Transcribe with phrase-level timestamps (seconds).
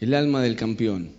[0.00, 1.10] el alma del campeón.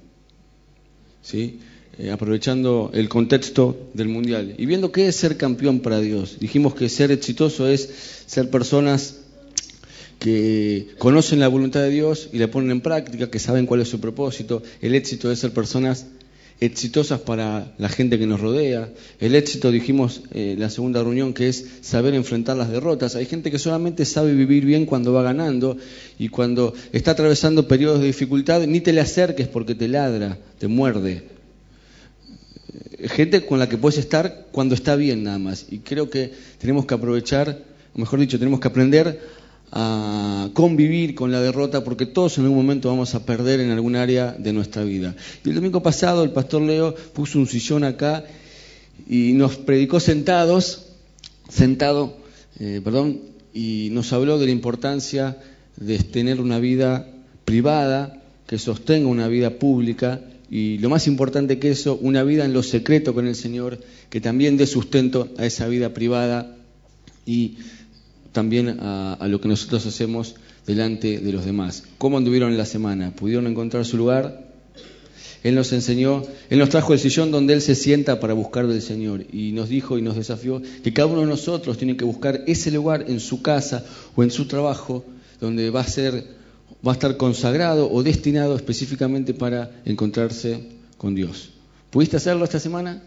[1.22, 1.60] ¿Sí?
[2.00, 6.38] Eh, aprovechando el contexto del mundial y viendo qué es ser campeón para Dios.
[6.40, 7.90] Dijimos que ser exitoso es
[8.28, 9.18] ser personas
[10.20, 13.88] que conocen la voluntad de Dios y la ponen en práctica, que saben cuál es
[13.88, 14.62] su propósito.
[14.82, 16.06] El éxito es ser personas
[16.60, 18.90] exitosas para la gente que nos rodea.
[19.20, 23.16] El éxito, dijimos en eh, la segunda reunión, que es saber enfrentar las derrotas.
[23.16, 25.78] Hay gente que solamente sabe vivir bien cuando va ganando
[26.18, 30.68] y cuando está atravesando periodos de dificultad, ni te le acerques porque te ladra, te
[30.68, 31.24] muerde.
[33.04, 35.68] Gente con la que puedes estar cuando está bien nada más.
[35.70, 39.37] Y creo que tenemos que aprovechar, o mejor dicho, tenemos que aprender
[39.72, 43.96] a convivir con la derrota porque todos en algún momento vamos a perder en algún
[43.96, 45.16] área de nuestra vida.
[45.44, 48.26] Y el domingo pasado el pastor Leo puso un sillón acá
[49.10, 50.88] y nos predicó sentados,
[51.50, 52.18] sentado,
[52.60, 53.20] eh, perdón,
[53.54, 55.38] y nos habló de la importancia
[55.76, 57.08] de tener una vida
[57.46, 62.54] privada que sostenga una vida pública y lo más importante que eso, una vida en
[62.54, 63.80] lo secreto con el Señor
[64.10, 66.56] que también dé sustento a esa vida privada
[67.26, 67.58] y
[68.32, 71.84] también a, lo que nosotros hacemos delante de los demás.
[71.98, 73.12] ¿Cómo anduvieron la semana?
[73.16, 74.48] ¿Pudieron encontrar su lugar?
[75.44, 78.82] Él nos enseñó, Él nos trajo el sillón donde Él se sienta para buscar del
[78.82, 82.44] Señor y nos dijo y nos desafió que cada uno de nosotros tiene que buscar
[82.48, 85.06] ese lugar en su casa o en su trabajo
[85.40, 86.26] donde va a ser,
[86.86, 90.68] va a estar consagrado o destinado específicamente para encontrarse
[90.98, 91.52] con Dios.
[91.92, 93.04] ¿Pudiste hacerlo esta semana?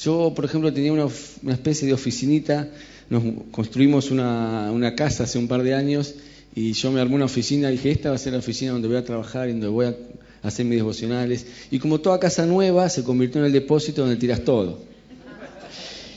[0.00, 1.08] Yo, por ejemplo, tenía una,
[1.52, 2.68] especie de oficinita
[3.10, 6.14] nos construimos una, casa hace un par de años
[6.54, 8.96] y yo me armé una oficina dije, esta va a ser la oficina donde voy
[8.96, 9.96] a trabajar y donde voy a
[10.42, 11.46] hacer mis devocionales.
[11.70, 14.80] Y como toda casa nueva, se convirtió en el depósito donde tiras todo.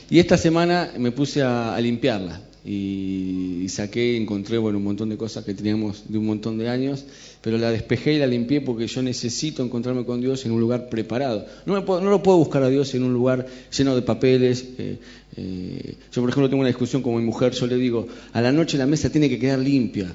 [0.08, 5.44] Y esta semana me puse a limpiarla y, saqué, encontré bueno, un montón de cosas
[5.44, 7.04] que teníamos de un montón de años,
[7.40, 10.88] pero la despejé y la limpié porque yo necesito encontrarme con Dios en un lugar
[10.88, 11.46] preparado.
[11.64, 14.66] No, no lo puedo buscar a Dios en un lugar lleno de papeles.
[14.78, 14.98] Eh,
[15.36, 18.50] eh, yo, por ejemplo, tengo una discusión con mi mujer, yo le digo, a la
[18.50, 20.12] noche la mesa tiene que quedar limpia.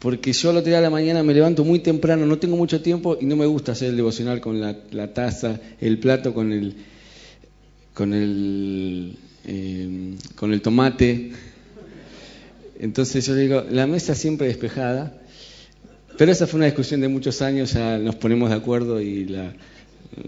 [0.00, 2.82] Porque yo al otro día de la mañana me levanto muy temprano, no tengo mucho
[2.82, 6.52] tiempo y no me gusta hacer el devocional con la, la taza, el plato, con
[6.52, 6.74] el,
[7.94, 11.32] con el eh, con el tomate.
[12.78, 15.14] Entonces yo digo, la mesa siempre despejada,
[16.18, 19.52] pero esa fue una discusión de muchos años, ya nos ponemos de acuerdo y la,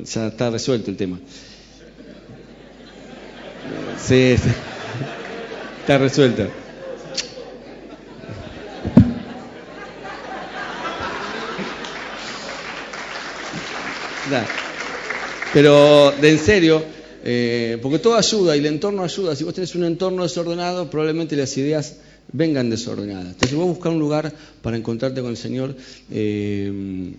[0.05, 1.19] ya está resuelto el tema.
[3.99, 4.37] Sí,
[5.81, 6.49] está resuelto.
[15.53, 16.85] Pero de en serio,
[17.25, 19.35] eh, porque todo ayuda y el entorno ayuda.
[19.35, 21.97] Si vos tenés un entorno desordenado, probablemente las ideas
[22.33, 23.29] vengan desordenadas.
[23.29, 25.77] Entonces vos buscar un lugar para encontrarte con el Señor
[26.11, 27.13] eh,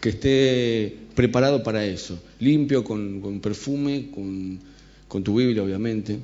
[0.00, 2.18] que esté preparado para eso.
[2.40, 6.18] Limpio, con, perfume, con, tu Biblia, obviamente.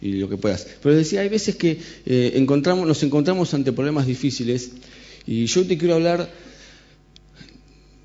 [0.00, 0.66] y lo que puedas.
[0.82, 2.46] Pero decía, hay veces que eh,
[2.86, 4.70] nos encontramos ante problemas difíciles
[5.26, 6.30] y yo te quiero hablar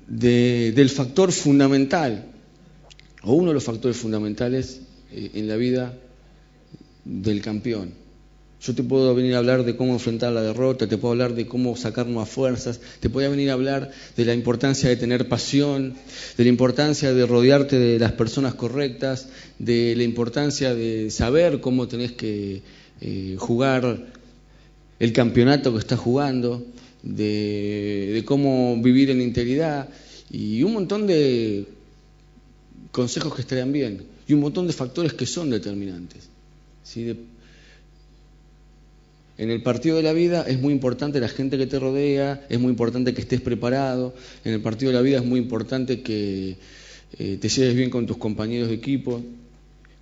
[0.06, 2.35] del factor fundamental
[3.26, 4.80] o uno de los factores fundamentales
[5.12, 5.92] eh, en la vida
[7.04, 7.90] del campeón.
[8.62, 11.46] Yo te puedo venir a hablar de cómo enfrentar la derrota, te puedo hablar de
[11.46, 15.94] cómo sacarnos a fuerzas, te puedo venir a hablar de la importancia de tener pasión,
[16.38, 21.86] de la importancia de rodearte de las personas correctas, de la importancia de saber cómo
[21.86, 22.62] tenés que
[23.00, 24.06] eh, jugar
[24.98, 26.64] el campeonato que estás jugando,
[27.02, 29.88] de, de cómo vivir en integridad
[30.30, 31.75] y un montón de
[32.96, 36.30] consejos que estarían bien y un montón de factores que son determinantes.
[39.36, 42.58] en el partido de la vida es muy importante la gente que te rodea, es
[42.58, 44.14] muy importante que estés preparado,
[44.46, 46.56] en el partido de la vida es muy importante que
[47.18, 49.22] eh, te lleves bien con tus compañeros de equipo,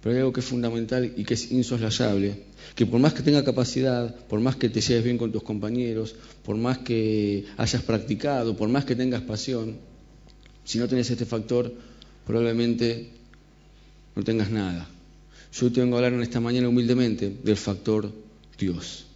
[0.01, 2.45] pero hay algo que es fundamental y que es insoslayable,
[2.77, 6.15] que por más que tenga capacidad, por más que te lleves bien con tus compañeros,
[6.45, 9.79] por más que hayas practicado, por más que tengas pasión,
[10.63, 11.75] si no tenés este factor,
[12.27, 13.11] probablemente
[14.15, 14.89] no tengas nada.
[15.53, 18.11] Yo te vengo a hablar en esta mañana humildemente del factor
[18.59, 19.07] Dios.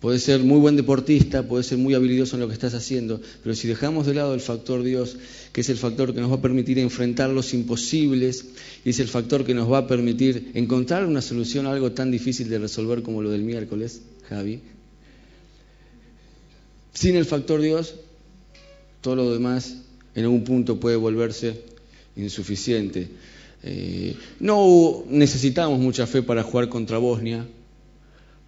[0.00, 3.56] Puedes ser muy buen deportista, puedes ser muy habilidoso en lo que estás haciendo, pero
[3.56, 5.16] si dejamos de lado el factor Dios,
[5.52, 8.44] que es el factor que nos va a permitir enfrentar los imposibles,
[8.84, 12.12] y es el factor que nos va a permitir encontrar una solución a algo tan
[12.12, 14.60] difícil de resolver como lo del miércoles, Javi,
[16.94, 17.96] sin el factor Dios,
[19.00, 19.78] todo lo demás
[20.18, 21.62] en algún punto puede volverse
[22.16, 23.08] insuficiente.
[23.62, 27.46] Eh, no necesitamos mucha fe para jugar contra Bosnia,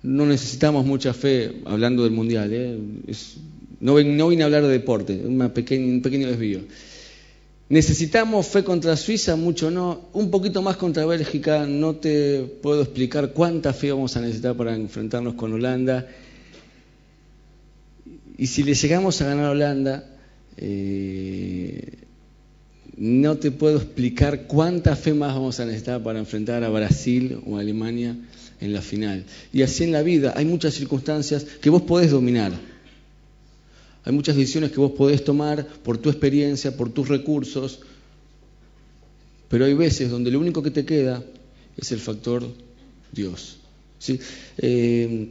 [0.02, 2.50] no necesitamos mucha fe hablando del mundial.
[2.52, 2.78] ¿eh?
[3.80, 6.60] no, vine a hablar de deporte, un pequeño desvío.
[7.68, 9.36] ¿Necesitamos fe contra Suiza?
[9.36, 10.08] Mucho no.
[10.12, 11.66] Un poquito más contra Bélgica.
[11.66, 16.08] No te puedo explicar cuánta fe vamos a necesitar para enfrentarnos con Holanda.
[18.36, 20.04] Y si le llegamos a ganar a Holanda,
[20.62, 21.94] eh,
[22.98, 27.56] no te puedo explicar cuánta fe más vamos a necesitar para enfrentar a Brasil o
[27.56, 28.14] a Alemania
[28.60, 29.24] en la final.
[29.54, 32.52] Y así en la vida hay muchas circunstancias que vos podés dominar.
[34.04, 37.80] Hay muchas decisiones que vos podés tomar por tu experiencia, por tus recursos,
[39.48, 41.22] pero hay veces donde lo único que te queda
[41.78, 42.46] es el factor
[43.12, 43.56] Dios.
[43.98, 44.20] ¿sí?
[44.58, 45.28] Eh,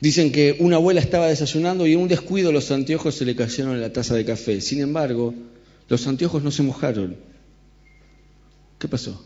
[0.00, 3.74] dicen que una abuela estaba desayunando y en un descuido los anteojos se le cayeron
[3.74, 4.60] en la taza de café.
[4.60, 5.34] Sin embargo,
[5.88, 7.16] los anteojos no se mojaron.
[8.78, 9.24] ¿Qué pasó?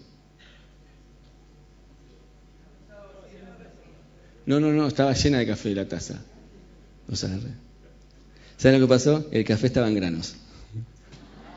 [4.46, 6.22] No, no, no, estaba llena de café la taza.
[8.56, 9.26] ¿Saben lo que pasó?
[9.30, 10.36] El café estaba en granos.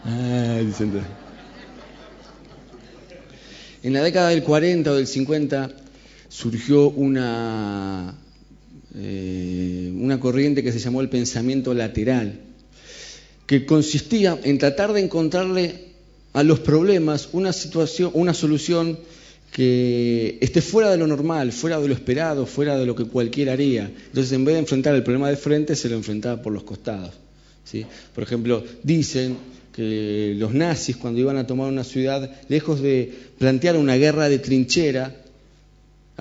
[0.04, 0.60] Ah,
[3.84, 5.72] en la década del 40 o del 50
[6.30, 8.16] surgió una,
[8.96, 12.40] eh, una corriente que se llamó el pensamiento lateral,
[13.46, 15.92] que consistía en tratar de encontrarle
[16.34, 18.98] a los problemas una situación, una solución
[19.52, 23.54] que esté fuera de lo normal, fuera de lo esperado, fuera de lo que cualquiera
[23.54, 23.92] haría.
[24.08, 27.14] Entonces, en vez de enfrentar el problema de frente, se lo enfrentaba por los costados.
[27.66, 27.86] ¿sí?
[28.16, 29.38] Por ejemplo, dicen
[29.74, 34.40] que los nazis, cuando iban a tomar una ciudad, lejos de plantear una guerra de
[34.40, 35.21] trinchera,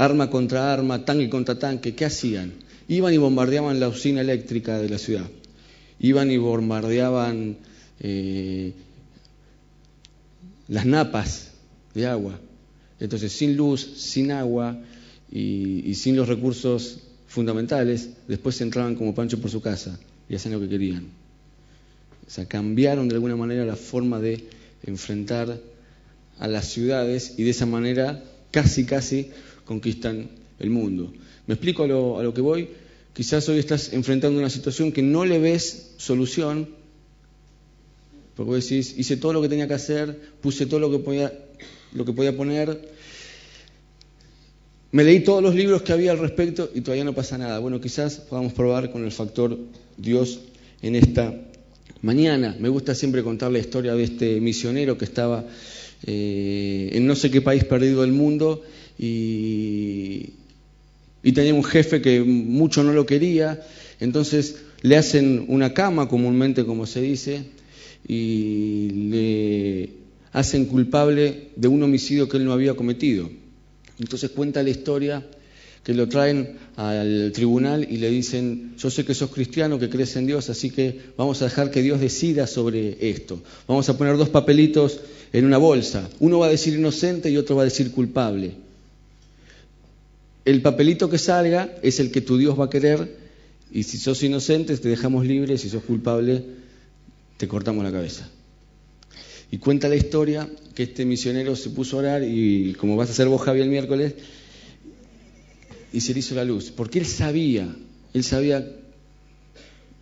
[0.05, 2.53] arma contra arma, tanque contra tanque, ¿qué hacían?
[2.89, 5.27] Iban y bombardeaban la usina eléctrica de la ciudad.
[5.99, 7.57] Iban y bombardeaban
[8.01, 8.73] eh,
[10.69, 11.51] las napas
[11.95, 12.41] de agua
[13.01, 14.79] entonces, sin luz, sin agua
[15.33, 19.99] y, sin los recursos fundamentales, después entraban como Pancho por su casa
[20.29, 21.07] y hacían lo que querían.
[22.27, 24.45] O sea, cambiaron de alguna manera la forma de
[24.85, 25.59] enfrentar
[26.39, 29.31] a las ciudades y de esa manera casi, casi
[29.71, 30.29] conquistan
[30.59, 31.13] el mundo.
[31.47, 32.71] Me explico a lo, que voy.
[33.13, 36.71] Quizás hoy estás enfrentando una situación que no le ves solución,
[38.35, 41.33] porque vos decís, hice todo lo que tenía que hacer, puse todo lo que podía
[41.93, 42.91] lo que podía poner.
[44.91, 47.61] Me leí todos los libros que había al respecto y todavía no pasa nada.
[47.61, 49.57] Bueno, quizás podamos probar con el factor
[49.97, 50.41] Dios
[50.83, 51.33] en esta
[52.03, 52.57] mañana.
[52.59, 55.45] Me gusta siempre contar la historia de este misionero que estaba
[56.07, 58.63] eh, en no sé qué país perdido del mundo
[58.99, 60.31] y,
[61.23, 63.61] y tenía un jefe que mucho no lo quería.
[64.01, 67.45] Entonces le hacen una cama, comúnmente como se dice,
[68.07, 69.91] y le
[70.33, 73.31] hacen culpable de un homicidio que él no había cometido.
[73.99, 75.27] Entonces cuenta la historia
[75.85, 80.15] que lo traen al tribunal y le dicen, yo sé que sos cristiano, que crees
[80.17, 83.41] en Dios, así que vamos a dejar que Dios decida sobre esto.
[83.67, 85.01] Vamos a poner dos papelitos
[85.33, 86.09] en una bolsa.
[86.19, 88.53] Uno va a decir inocente y otro va a decir culpable.
[90.45, 93.17] El papelito que salga es el que tu Dios va a querer
[93.73, 96.45] y si sos inocente te dejamos libre, si sos culpable
[97.37, 98.29] te cortamos la cabeza.
[99.53, 103.13] Y cuenta la historia que este misionero se puso a orar y como vas a
[103.13, 104.15] hacer vos, Javi, el miércoles,
[105.93, 106.71] y se le hizo la luz.
[106.71, 107.75] Porque él sabía,
[108.15, 108.65] él sabía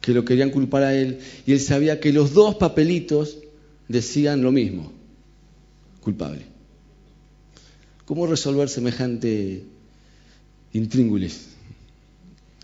[0.00, 3.38] que lo querían culpar a él y él sabía que los dos papelitos
[3.88, 4.93] decían lo mismo,
[6.09, 6.41] culpable.
[8.07, 9.62] ¿Cómo resolver semejante
[10.73, 11.49] intríngulis?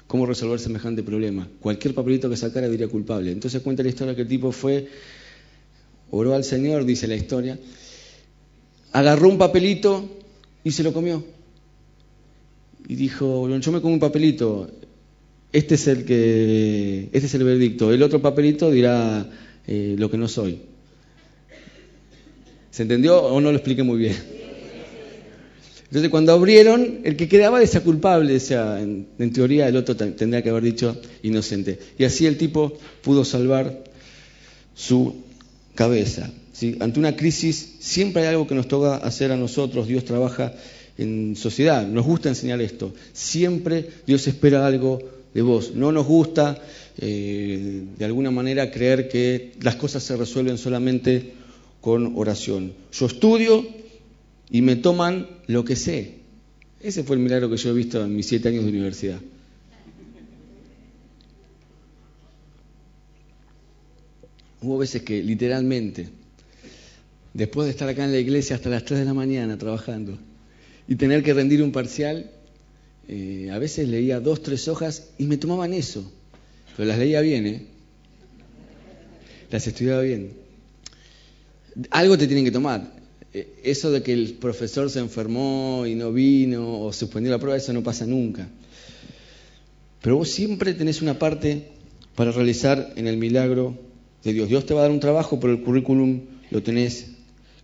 [0.06, 1.46] ¿Cómo resolver semejante problema?
[1.60, 3.32] Cualquier papelito que sacara diría culpable.
[3.32, 4.88] Entonces cuenta la historia que el tipo fue
[6.10, 7.58] oró al Señor, dice la historia,
[8.92, 10.08] agarró un papelito
[10.62, 11.22] y se lo comió.
[12.88, 14.70] Y dijo, yo me como un papelito,
[15.52, 19.28] este es el que, este es el veredicto, el otro papelito dirá
[19.66, 20.73] eh, lo que no soy.
[22.74, 24.16] ¿Se entendió o no lo expliqué muy bien?
[25.84, 30.50] Entonces cuando abrieron, el que quedaba esa culpable, en, en teoría el otro tendría que
[30.50, 31.78] haber dicho inocente.
[31.96, 33.84] Y así el tipo pudo salvar
[34.74, 35.22] su
[35.76, 36.32] cabeza.
[36.80, 39.86] Ante una crisis siempre hay algo que nos toca hacer a nosotros.
[39.86, 40.52] Dios trabaja
[40.98, 41.86] en sociedad.
[41.86, 42.92] Nos gusta enseñar esto.
[43.12, 44.98] Siempre Dios espera algo
[45.32, 45.76] de vos.
[45.76, 46.60] No nos gusta
[46.98, 51.43] eh, de alguna manera creer que las cosas se resuelven solamente
[51.84, 52.72] con oración.
[52.94, 53.62] Yo estudio
[54.48, 56.14] y me toman lo que sé.
[56.80, 59.20] Ese fue el milagro que yo he visto en mis siete años de universidad.
[64.62, 66.08] Hubo veces que literalmente
[67.34, 70.16] después de estar acá en la iglesia hasta las 3 de la mañana trabajando
[70.88, 72.30] y tener que rendir un parcial,
[73.08, 76.10] eh, a veces leía dos, tres hojas y me tomaban eso,
[76.78, 77.66] pero las leía bien, ¿eh?
[79.50, 80.43] Las estudiaba bien.
[81.90, 82.92] Algo te tienen que tomar.
[83.32, 87.56] Eh, eso de que el profesor se enfermó y no vino o suspendió la prueba,
[87.56, 88.48] eso no pasa nunca.
[90.00, 91.68] Pero vos siempre tenés una parte
[92.14, 93.76] para realizar en el milagro
[94.22, 94.48] de Dios.
[94.48, 97.06] Dios te va a dar un trabajo, pero el currículum lo tenés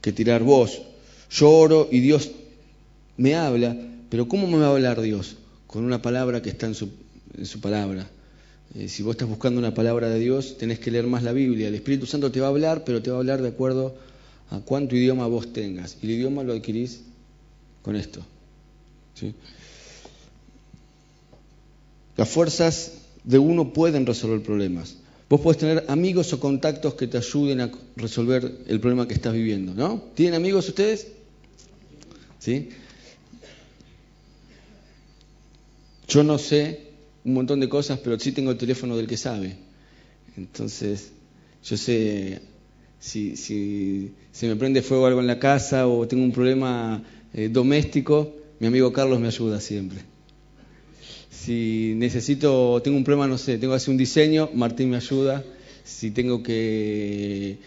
[0.00, 0.83] que tirar vos.
[1.31, 2.31] Yo oro y Dios
[3.17, 3.76] me habla,
[4.09, 5.37] pero ¿cómo me va a hablar Dios?
[5.67, 6.90] Con una palabra que está en su,
[7.61, 8.09] palabra.
[8.75, 11.69] Eh, si vos estás buscando una palabra de Dios, tenés que leer más la Biblia.
[11.69, 13.97] El Espíritu Santo te va a hablar, pero te va a hablar de acuerdo
[14.50, 15.97] a cuánto idioma vos tengas.
[16.03, 17.03] Y el idioma lo adquirís
[17.83, 18.25] con esto.
[22.17, 22.93] Las fuerzas
[23.25, 24.97] de uno pueden resolver problemas.
[25.29, 29.33] Vos podés tener amigos o contactos que te ayuden a resolver el problema que estás
[29.33, 30.03] viviendo, ¿no?
[30.15, 31.09] ¿Tienen amigos ustedes?
[32.39, 32.71] ¿Sí?
[36.09, 36.90] Yo no sé
[37.25, 39.57] un montón de cosas, pero sí tengo el teléfono del que sabe.
[40.37, 41.12] Entonces,
[41.65, 42.41] yo sé
[42.99, 47.03] si, si se me prende fuego algo en la casa o tengo un problema
[47.35, 50.00] eh, doméstico, mi amigo Carlos me ayuda siempre.
[51.31, 55.45] Si necesito, tengo un problema, no sé, tengo que hacer un diseño, Martín me ayuda.
[55.85, 57.59] Si tengo que.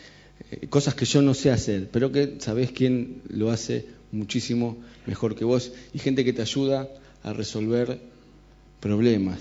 [0.51, 5.35] Eh, cosas que yo no sé hacer, pero que sabés quién lo hace muchísimo mejor
[5.35, 5.71] que vos.
[5.93, 6.87] Y gente que te ayuda
[7.23, 7.99] a resolver
[8.83, 9.39] problemas.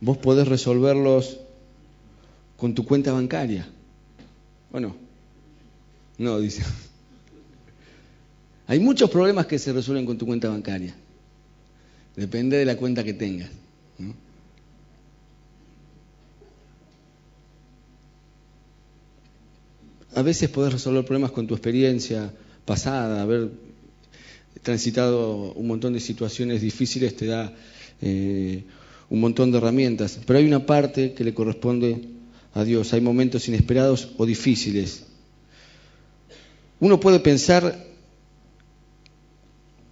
[0.00, 1.38] Vos podés resolverlos
[2.56, 3.68] con tu cuenta bancaria.
[4.72, 4.96] Bueno,
[6.16, 6.62] no, dice.
[8.66, 10.94] Hay muchos problemas que se resuelven con tu cuenta bancaria.
[12.16, 13.50] Depende de la cuenta que tengas.
[20.14, 22.32] A veces podés resolver problemas con tu experiencia
[22.64, 23.50] pasada, haber
[24.62, 27.52] transitado un montón de situaciones difíciles te da
[28.00, 28.64] eh,
[29.08, 32.02] un montón de herramientas, pero hay una parte que le corresponde
[32.54, 35.04] a Dios, hay momentos inesperados o difíciles.
[36.80, 37.88] Uno puede pensar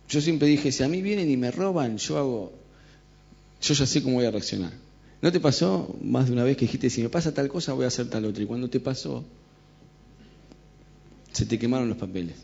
[0.09, 2.53] yo siempre dije, si a mí vienen y me roban, yo hago,
[3.61, 4.73] yo ya sé cómo voy a reaccionar.
[5.21, 7.85] ¿No te pasó más de una vez que dijiste, si me pasa tal cosa, voy
[7.85, 8.43] a hacer tal otra?
[8.43, 9.25] Y cuando te pasó,
[11.33, 12.37] se te quemaron los papeles.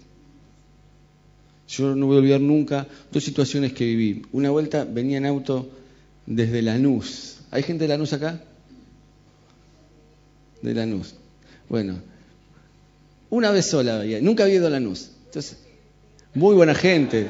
[1.73, 4.23] Yo no voy a olvidar nunca dos situaciones que viví.
[4.33, 5.71] Una vuelta venía en auto
[6.26, 7.38] desde Lanús.
[7.50, 8.41] ¿Hay gente de Lanús acá?
[10.61, 11.14] De Lanús.
[11.69, 11.97] Bueno,
[13.31, 15.11] una vez sola veía, nunca había ido a Lanús.
[15.26, 15.59] Entonces,
[16.35, 17.29] muy buena gente,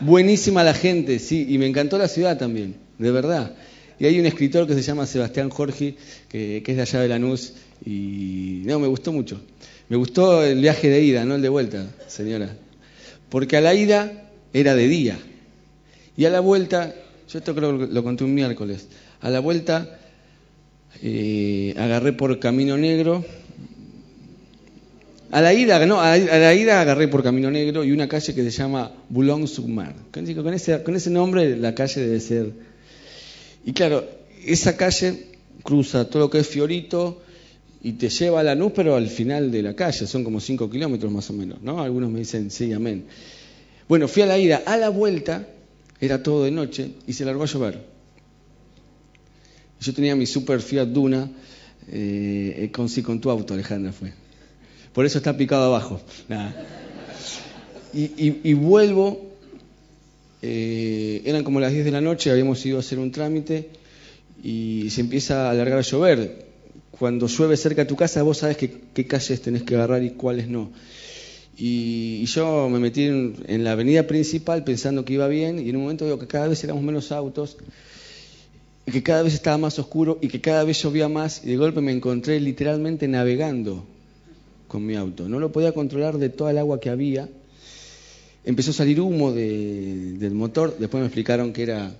[0.00, 3.54] Buenísima la gente, sí, y me encantó la ciudad también, de verdad.
[3.98, 7.52] Y hay un escritor que se llama Sebastián Jorge, que, es de allá de Lanús,
[7.84, 9.42] y no, me gustó mucho.
[9.90, 12.56] Me gustó el viaje de ida, no el de vuelta, señora.
[13.30, 15.18] Porque a la ida era de día,
[16.16, 16.94] y a la vuelta,
[17.28, 18.88] yo esto creo que lo conté un miércoles,
[19.20, 19.98] a la vuelta
[21.02, 23.24] eh, agarré por Camino Negro,
[25.30, 28.42] a la ida, no, a la ida agarré por Camino Negro y una calle que
[28.42, 29.94] se llama Boulogne-sur-Mer.
[30.12, 32.50] Con ese, con ese nombre la calle debe ser.
[33.64, 34.04] Y claro,
[34.44, 35.28] esa calle
[35.62, 37.22] cruza todo lo que es Fiorito
[37.82, 40.68] y te lleva a la luz, pero al final de la calle, son como 5
[40.68, 41.82] kilómetros más o menos, ¿no?
[41.82, 43.04] Algunos me dicen sí, amén.
[43.88, 45.46] Bueno, fui a la ida, a la vuelta,
[46.00, 47.80] era todo de noche y se largó a llover.
[49.80, 51.30] Yo tenía mi super Fiat Duna,
[51.88, 54.12] eh, con sí con tu auto, Alejandra fue.
[54.92, 56.00] Por eso está picado abajo.
[57.92, 59.30] Y, vuelvo,
[60.42, 63.70] eh, eran como las 10 de la noche, habíamos ido a hacer un trámite
[64.42, 66.49] y se empieza a alargar a llover.
[67.00, 70.48] Cuando llueve cerca de tu casa, vos sabes qué, calles tenés que agarrar y cuáles
[70.48, 70.70] no.
[71.56, 75.82] Y, yo me metí en, la avenida principal pensando que iba bien y en un
[75.84, 77.56] momento veo que cada vez éramos menos autos
[78.84, 81.80] que cada vez estaba más oscuro y que cada vez llovía más y de golpe
[81.80, 83.86] me encontré literalmente navegando
[84.68, 85.26] con mi auto.
[85.26, 87.30] No lo podía controlar de toda el agua que había.
[88.44, 90.76] Empezó a salir humo del motor.
[90.78, 91.96] Después me explicaron que era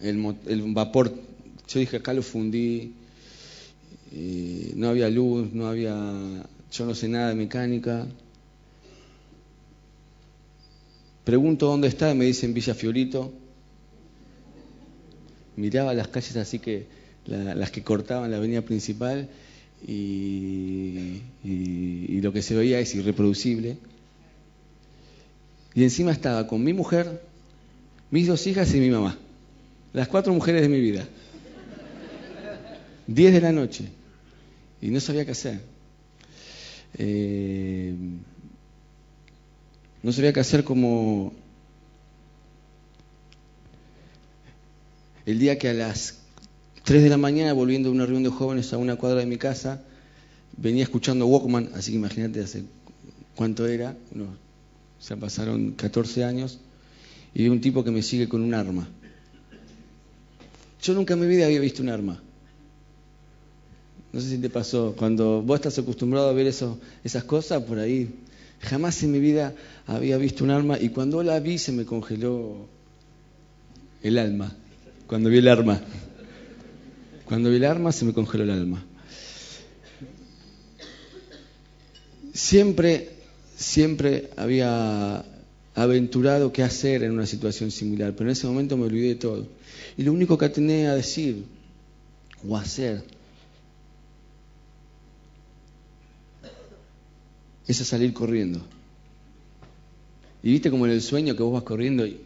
[0.00, 1.12] el, vapor.
[1.68, 3.05] Yo dije, acá lo fundí.
[4.12, 5.94] Eh, no había luz, no había.
[6.72, 8.06] Yo no sé nada de mecánica.
[11.24, 13.32] Pregunto dónde está y me dicen Villa Fiorito.
[15.56, 16.86] Miraba las calles así que
[17.26, 19.28] las que cortaban la avenida principal
[19.86, 21.22] y,
[22.20, 23.76] lo que se veía es irreproducible.
[25.74, 27.20] Y encima estaba con mi mujer,
[28.10, 29.18] mis dos hijas y mi mamá.
[29.92, 31.06] Las cuatro mujeres de mi vida.
[33.06, 33.95] Diez de la noche.
[34.86, 35.60] Y no sabía qué hacer.
[36.96, 37.92] eh,
[40.00, 41.32] no sabía qué hacer como
[45.24, 46.20] el día que a las
[46.84, 49.38] 3 de la mañana, volviendo de una reunión de jóvenes a una cuadra de mi
[49.38, 49.82] casa,
[50.56, 52.62] venía escuchando Walkman, así que imagínate hace
[53.34, 54.38] cuánto era, unos,
[55.04, 56.60] ya pasaron 14 años,
[57.34, 58.88] y vi un tipo que me sigue con un arma.
[60.80, 62.22] Yo nunca en mi vida había visto un arma.
[64.16, 68.14] No sé si te pasó, cuando vos estás acostumbrado a ver esas cosas, por ahí,
[68.60, 69.52] jamás en mi vida
[69.86, 72.66] había visto un arma y cuando la vi se me congeló
[74.02, 74.56] el alma,
[75.06, 75.82] cuando vi el arma.
[77.26, 78.86] Cuando vi el arma se me congeló el alma.
[82.32, 83.10] Siempre,
[83.54, 85.26] siempre había
[85.74, 89.46] aventurado qué hacer en una situación similar, pero en ese momento me olvidé de todo.
[89.98, 91.44] Y lo único que tenía a decir
[92.48, 93.15] o hacer
[97.66, 98.60] es a salir corriendo.
[100.42, 102.20] Y viste como en el sueño que vos vas corriendo y,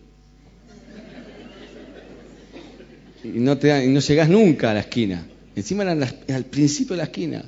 [3.24, 5.26] y no, te y no llegás nunca a la esquina.
[5.56, 7.44] Encima eran al principio de la esquina.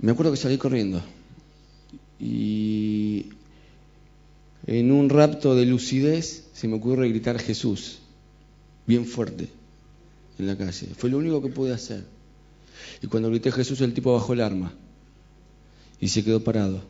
[0.00, 1.02] Me acuerdo que salí corriendo.
[2.20, 3.26] Y
[4.66, 7.98] en un rapto de lucidez se me ocurre gritar Jesús,
[8.86, 9.48] bien fuerte,
[10.38, 10.88] en la calle.
[10.96, 12.04] Fue lo único que pude hacer.
[13.02, 14.74] Y cuando grité Jesús, el tipo bajó el arma
[16.00, 16.82] y se quedó parado.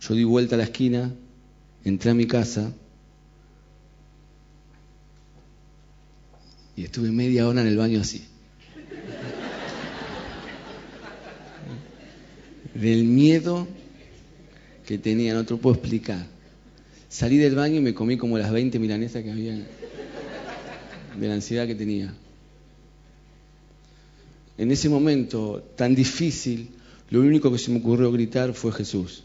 [0.00, 1.12] Yo di vuelta a la esquina,
[1.84, 2.72] entré a mi casa
[6.76, 8.24] y estuve media hora en el baño así.
[12.74, 13.68] Del miedo
[14.86, 16.26] que tenía, no te lo puedo explicar.
[17.08, 21.66] Salí del baño y me comí como las 20 milanesas que había de la ansiedad
[21.66, 22.12] que tenía.
[24.56, 26.70] En ese momento tan difícil,
[27.12, 29.22] lo único que se me ocurrió gritar fue Jesús.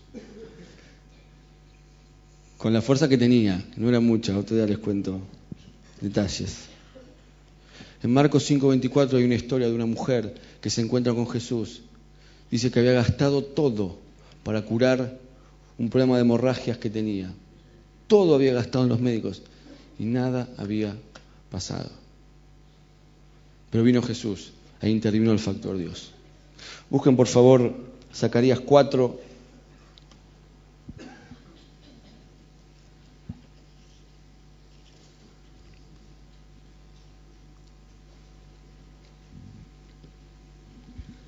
[2.58, 5.22] Con la fuerza que tenía, no era mucha, otro día les cuento
[6.02, 6.66] detalles.
[8.04, 11.80] En Marcos 5:24 hay una historia de una mujer que se encuentra con Jesús.
[12.52, 13.98] Dice que había gastado todo
[14.44, 15.18] para curar
[15.78, 17.32] un problema de hemorragias que tenía.
[18.08, 19.44] Todo había gastado en los médicos
[19.98, 20.94] y nada había
[21.50, 21.92] pasado.
[23.72, 26.17] Pero vino Jesús, ahí intervino el factor Dios.
[26.90, 27.74] Busquen por favor
[28.14, 29.20] Zacarías 4.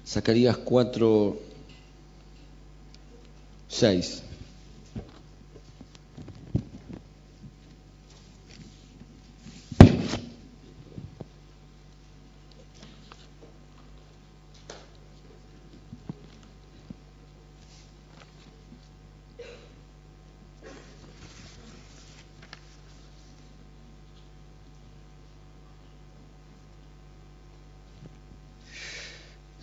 [0.06, 1.38] Zacarías 4,
[3.68, 4.29] 6.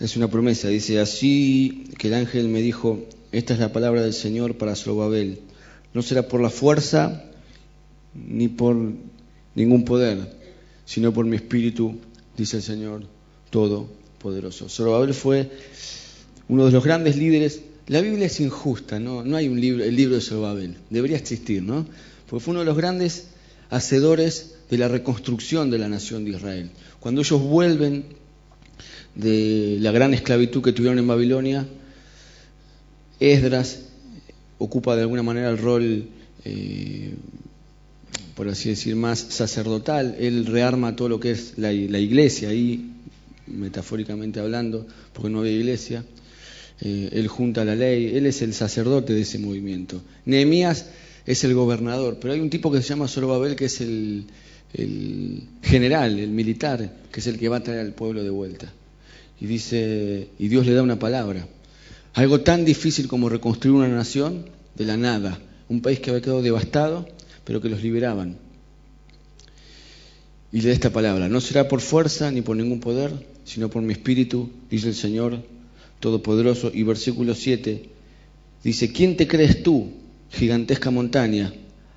[0.06, 4.12] Es una promesa, dice, así que el ángel me dijo, esta es la palabra del
[4.12, 5.40] Señor para Zorobabel.
[5.94, 7.24] No será por la fuerza
[8.14, 8.76] ni por
[9.56, 10.32] ningún poder,
[10.84, 11.98] sino por mi espíritu,
[12.36, 13.02] dice el Señor
[13.50, 14.68] Todopoderoso.
[14.68, 15.50] Zorobabel fue
[16.48, 17.62] uno de los grandes líderes.
[17.88, 19.22] La Biblia es injusta, ¿no?
[19.34, 20.76] Hay un libro, el libro de Zorobabel.
[20.88, 21.84] Debería existir, ¿no?
[22.30, 23.30] Porque fue uno de los grandes
[23.70, 26.70] hacedores de la reconstrucción de la nación de Israel.
[27.00, 28.04] Cuando ellos vuelven
[29.16, 31.66] de la gran esclavitud que tuvieron en Babilonia,
[33.18, 33.80] Esdras
[34.58, 36.08] ocupa de alguna manera el rol,
[36.44, 37.14] eh,
[38.34, 40.16] por así decir, más sacerdotal.
[40.18, 42.90] Él rearma todo lo que es la, iglesia, ahí
[43.46, 46.04] metafóricamente hablando, porque no había iglesia.
[46.82, 50.02] Eh, él junta la ley, él es el sacerdote de ese movimiento.
[50.26, 50.90] Nehemías
[51.24, 54.26] es el gobernador, pero hay un tipo que se llama Zorobabel que es el,
[54.74, 58.70] el general, el militar, que es el que va a traer al pueblo de vuelta
[59.40, 61.46] y dice, y Dios le da una palabra.
[62.14, 66.42] Algo tan difícil como reconstruir una nación de la nada, un país que había quedado
[66.42, 67.06] devastado,
[67.44, 68.38] pero que los liberaban.
[70.52, 73.12] Y le da esta palabra, no será por fuerza ni por ningún poder,
[73.44, 75.42] sino por mi espíritu, dice el Señor
[76.00, 76.70] Todopoderoso.
[76.72, 77.88] Y versículo 7
[78.64, 79.90] dice, ¿quién te crees tú,
[80.30, 81.52] gigantesca montaña?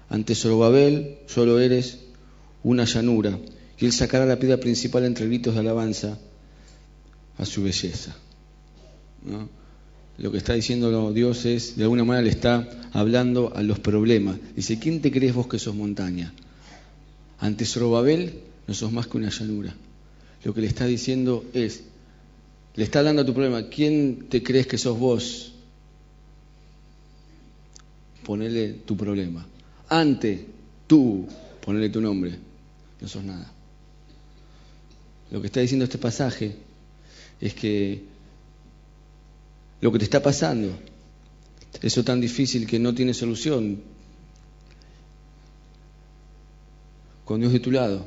[0.09, 1.99] Ante Zorobabel solo eres
[2.63, 3.39] una llanura.
[3.77, 6.19] Y él sacará la piedra principal entre gritos de alabanza
[7.39, 8.15] a su belleza.
[10.17, 14.37] Lo que está diciendo Dios es, de alguna manera le está hablando a los problemas.
[14.55, 16.33] Dice, ¿quién te crees vos que sos montaña?
[17.39, 19.73] Ante Zorobabel no sos más que una llanura.
[20.43, 21.83] Lo que le está diciendo es,
[22.75, 23.67] Le está hablando a tu problema.
[23.67, 25.53] ¿Quién te crees que sos vos?
[28.23, 29.45] Ponele tu problema.
[29.89, 30.45] Ante
[30.87, 31.27] tú,
[31.65, 32.37] ponele tu nombre.
[33.01, 33.51] No sos nada.
[35.31, 36.55] Lo que está diciendo este pasaje
[37.41, 38.03] es que
[39.81, 40.77] lo que te está pasando,
[41.81, 43.81] eso tan difícil que no tiene solución,
[47.23, 48.05] con Dios de tu lado,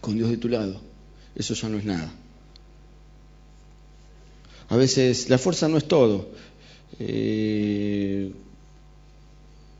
[0.00, 0.80] con Dios de tu lado,
[1.34, 2.12] eso ya no es nada.
[4.68, 6.28] A veces la fuerza no es todo.
[6.98, 8.32] Eh,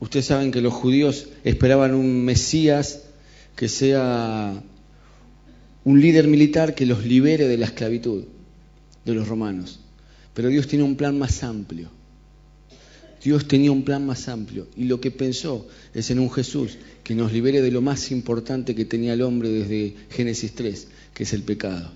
[0.01, 3.05] ustedes saben que los judíos esperaban un Mesías
[3.57, 4.63] que sea
[5.85, 8.25] un líder militar que los libere de la esclavitud
[9.05, 9.81] de los romanos.
[10.33, 11.91] Pero Dios tiene un plan más amplio.
[13.23, 17.15] Dios tenía un plan más amplio y lo que pensó es en un Jesús que
[17.15, 21.33] nos libere de lo más importante que tenía el hombre desde Génesis 3, que es
[21.33, 21.91] el pecado.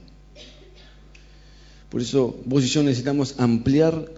[1.90, 4.11] Por eso vos y yo necesitamos ampliar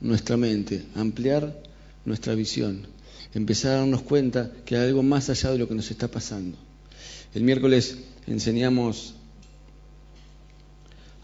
[0.00, 1.62] nuestra mente, ampliar
[2.04, 2.86] nuestra visión,
[3.34, 6.58] empezar a darnos cuenta que hay algo más allá de lo que nos está pasando.
[7.34, 9.14] El miércoles enseñamos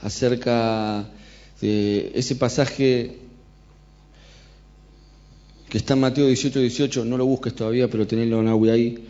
[0.00, 1.08] acerca
[1.60, 3.18] de ese pasaje
[5.68, 9.08] que está en Mateo 18, 18, no lo busques todavía, pero tenedlo en agua ahí.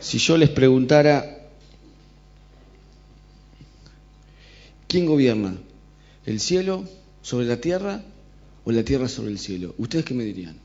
[0.00, 1.48] Si yo les preguntara,
[4.86, 5.58] ¿quién gobierna?
[6.24, 6.84] ¿El cielo
[7.20, 8.02] sobre la tierra
[8.64, 9.74] o la tierra sobre el cielo?
[9.76, 10.56] ¿Ustedes qué me dirían?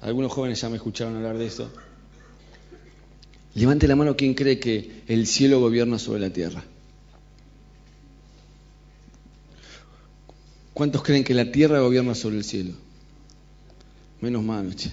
[0.00, 1.70] Algunos jóvenes ya me escucharon hablar de eso.
[3.56, 6.62] Levante la mano quien cree que el cielo gobierna sobre la tierra.
[10.74, 12.72] ¿Cuántos creen que la tierra gobierna sobre el cielo?
[14.20, 14.90] Menos mal, che.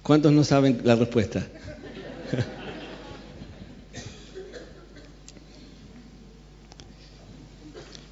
[0.00, 1.44] ¿Cuántos no saben la respuesta?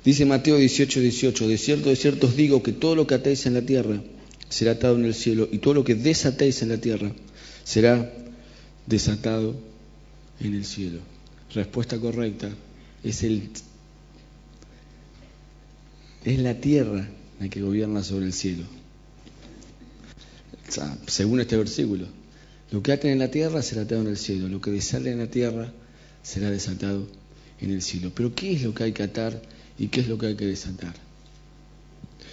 [0.05, 3.47] Dice Mateo 18, 18, de cierto, de cierto os digo que todo lo que atéis
[3.47, 4.03] en la tierra
[4.49, 7.13] será atado en el cielo y todo lo que desatéis en la tierra
[7.63, 8.13] será
[8.87, 9.55] desatado
[10.41, 11.01] en el cielo.
[11.55, 12.51] Respuesta correcta
[13.03, 13.51] es el
[16.25, 18.65] es la tierra la que gobierna sobre el cielo.
[21.07, 22.07] según este versículo,
[22.73, 25.19] lo que aten en la tierra será atado en el cielo, lo que desate en
[25.19, 25.73] la tierra
[26.23, 27.07] será desatado
[27.61, 28.11] en el cielo.
[28.15, 29.41] Pero ¿qué es lo que hay que atar
[29.79, 30.95] y qué es lo que hay que desatar?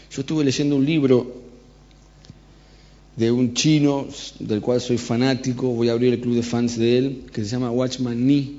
[0.09, 1.42] Yo estuve leyendo un libro
[3.15, 4.08] de un chino
[4.39, 7.52] del cual soy fanático, voy a abrir el club de fans de él, que se
[7.52, 8.58] llama Watchman Nee,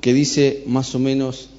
[0.00, 1.50] que dice más o menos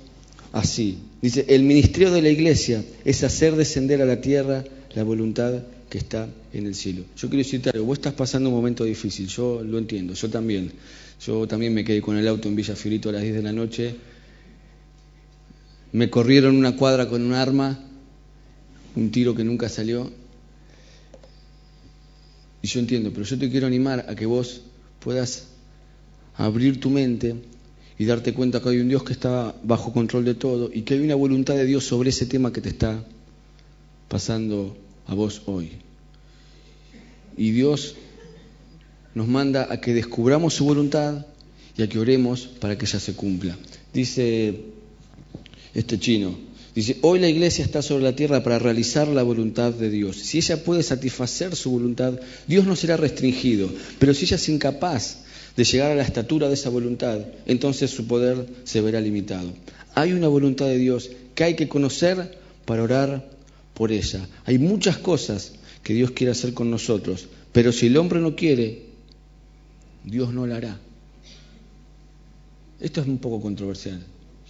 [0.51, 0.97] así.
[1.21, 4.63] Dice, el ministerio de la iglesia es hacer descender a la tierra
[4.95, 7.03] la voluntad que está en el cielo.
[7.17, 10.71] Yo quiero decirte algo, vos estás pasando un momento difícil, yo lo entiendo, yo también.
[11.25, 13.51] Yo también me quedé con el auto en Villa Fiorito a las 10 de la
[13.51, 13.95] noche.
[15.91, 17.77] Me corrieron una cuadra con un arma,
[18.95, 20.09] un tiro que nunca salió.
[22.61, 24.61] Y yo entiendo, pero yo te quiero animar a que vos
[24.99, 25.47] puedas
[26.35, 27.35] abrir tu mente
[27.97, 30.93] y darte cuenta que hay un Dios que está bajo control de todo y que
[30.93, 33.03] hay una voluntad de Dios sobre ese tema que te está
[34.07, 35.71] pasando a vos hoy.
[37.37, 37.95] Y Dios
[39.15, 41.25] nos manda a que descubramos su voluntad
[41.77, 43.57] y a que oremos para que ella se cumpla.
[43.93, 44.61] Dice
[45.73, 46.37] este chino,
[46.75, 50.17] dice, hoy la iglesia está sobre la tierra para realizar la voluntad de Dios.
[50.17, 55.19] Si ella puede satisfacer su voluntad, Dios no será restringido, pero si ella es incapaz
[55.55, 59.51] de llegar a la estatura de esa voluntad, entonces su poder se verá limitado.
[59.95, 63.29] Hay una voluntad de Dios que hay que conocer para orar
[63.73, 64.27] por ella.
[64.45, 65.53] Hay muchas cosas
[65.83, 68.83] que Dios quiere hacer con nosotros, pero si el hombre no quiere,
[70.03, 70.79] Dios no lo hará.
[72.79, 74.01] Esto es un poco controversial,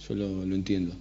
[0.08, 0.94] yo lo, lo entiendo.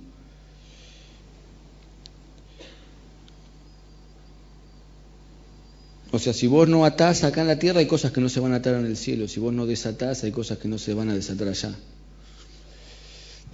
[6.12, 8.40] O sea, si vos no atás acá en la tierra, hay cosas que no se
[8.40, 9.28] van a atar en el cielo.
[9.28, 11.76] Si vos no desatás, hay cosas que no se van a desatar allá.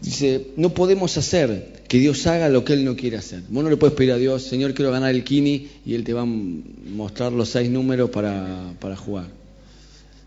[0.02, 3.42] Dice, no podemos hacer que Dios haga lo que Él no quiere hacer.
[3.50, 6.14] Vos no le puedes pedir a Dios, Señor, quiero ganar el kini, y Él te
[6.14, 9.28] va a mostrar los seis números para, para jugar.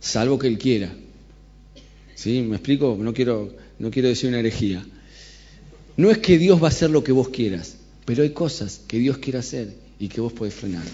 [0.00, 0.92] Salvo que Él quiera.
[2.14, 2.42] ¿Sí?
[2.42, 2.96] ¿Me explico?
[2.98, 4.84] No quiero, no quiero decir una herejía.
[5.96, 8.98] No es que Dios va a hacer lo que vos quieras, pero hay cosas que
[8.98, 10.84] Dios quiere hacer y que vos podés frenar.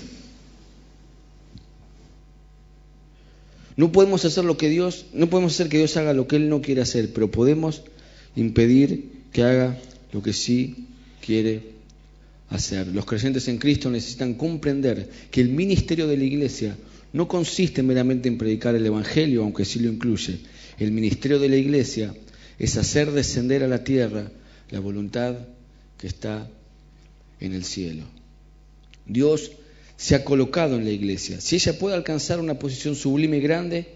[3.77, 6.49] No podemos hacer lo que Dios, no podemos hacer que Dios haga lo que Él
[6.49, 7.83] no quiere hacer, pero podemos
[8.37, 9.79] impedir que haga
[10.13, 10.87] lo que sí
[11.25, 11.75] quiere
[12.51, 12.89] hacer.
[12.89, 16.77] Los creyentes en Cristo necesitan comprender que el ministerio de la iglesia
[17.13, 20.39] no consiste meramente en predicar el Evangelio, aunque sí lo incluye.
[20.79, 22.15] El ministerio de la iglesia
[22.59, 24.31] es hacer descender a la tierra
[24.71, 25.37] la voluntad
[25.99, 26.49] que está
[27.41, 28.05] en el cielo.
[29.07, 29.53] Dios
[29.96, 31.40] se ha colocado en la iglesia.
[31.40, 33.87] Si ella puede alcanzar una posición sublime y grande,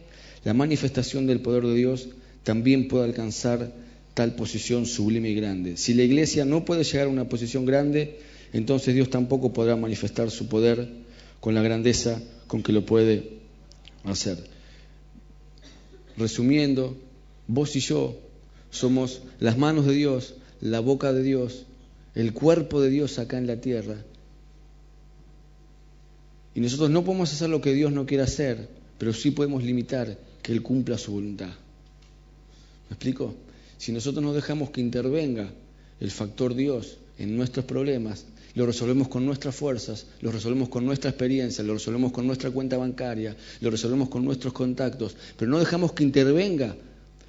[0.45, 2.09] la manifestación del poder de Dios
[2.45, 3.73] también puede alcanzar
[4.15, 5.77] tal posición sublime y grande.
[5.77, 8.19] Si la iglesia no puede llegar a una posición grande,
[8.53, 10.89] entonces Dios tampoco podrá manifestar su poder
[11.41, 13.39] con la grandeza con que lo puede
[14.05, 14.39] hacer.
[16.17, 16.97] Resumiendo,
[17.47, 18.19] vos y yo
[18.71, 21.67] somos las manos de Dios, la boca de Dios,
[22.15, 24.05] el cuerpo de Dios acá en la tierra.
[26.59, 28.69] Y nosotros no podemos hacer lo que Dios no quiere hacer,
[28.99, 31.47] pero sí podemos limitar que Él cumpla su voluntad.
[31.47, 33.37] ¿Me explico?
[33.77, 35.53] Si nosotros nos dejamos que intervenga
[36.01, 38.25] el factor Dios en nuestros problemas,
[38.57, 42.77] lo resolvemos con nuestras fuerzas, lo resolvemos con nuestra experiencia, lo resolvemos con nuestra cuenta
[42.77, 46.75] bancaria, lo resolvemos con nuestros contactos, pero no dejamos que intervenga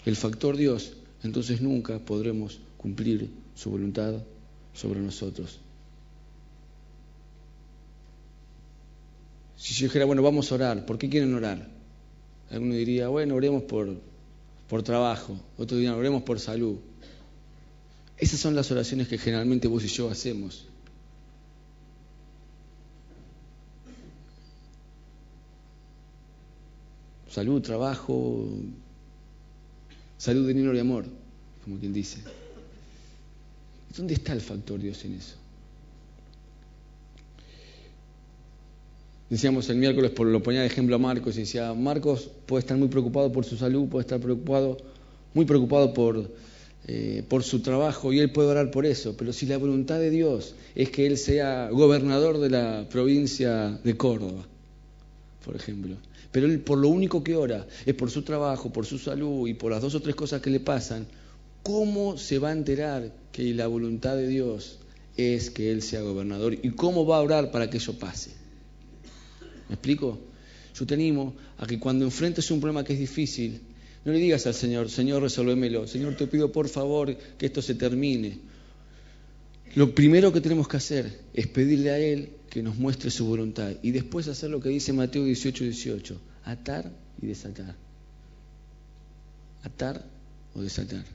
[0.07, 4.23] el factor Dios, entonces nunca podremos cumplir su voluntad
[4.73, 5.59] sobre nosotros.
[9.59, 11.67] Si yo dijera, bueno, vamos a orar, ¿por qué quieren orar?
[12.49, 13.93] Alguno diría, bueno, oremos por,
[14.69, 16.77] por trabajo, otro diría, oremos por salud.
[18.17, 20.65] Esas son las oraciones que generalmente vos y yo hacemos.
[27.29, 28.47] Salud, trabajo,
[30.17, 31.05] salud, dinero y amor,
[31.65, 32.19] como quien dice.
[33.95, 35.35] ¿Dónde está el factor Dios en eso?
[39.29, 42.87] Decíamos el miércoles, lo ponía de ejemplo a Marcos, y decía, Marcos puede estar muy
[42.87, 44.77] preocupado por su salud, puede estar preocupado,
[45.35, 46.31] muy preocupado por,
[46.87, 50.09] eh, por su trabajo, y él puede orar por eso, pero si la voluntad de
[50.09, 54.47] Dios es que él sea gobernador de la provincia de Córdoba,
[55.45, 55.95] por ejemplo,
[56.31, 59.53] pero él por lo único que ora es por su trabajo, por su salud y
[59.53, 61.05] por las dos o tres cosas que le pasan,
[61.61, 64.79] ¿cómo se va a enterar que la voluntad de Dios
[65.17, 66.53] es que él sea gobernador?
[66.53, 68.38] ¿Y cómo va a orar para que eso pase?
[69.69, 70.19] ¿Me explico?
[70.75, 73.61] Yo te animo a que cuando enfrentes un problema que es difícil,
[74.03, 75.87] no le digas al Señor, Señor, resolvémelo.
[75.87, 78.39] Señor, te pido por favor que esto se termine.
[79.75, 83.71] Lo primero que tenemos que hacer es pedirle a Él que nos muestre su voluntad
[83.83, 87.75] y después hacer lo que dice Mateo 18, 18, atar y desatar.
[89.61, 90.03] Atar
[90.55, 91.05] o desatar.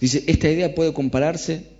[0.00, 1.73] Dice, esta idea puede compararse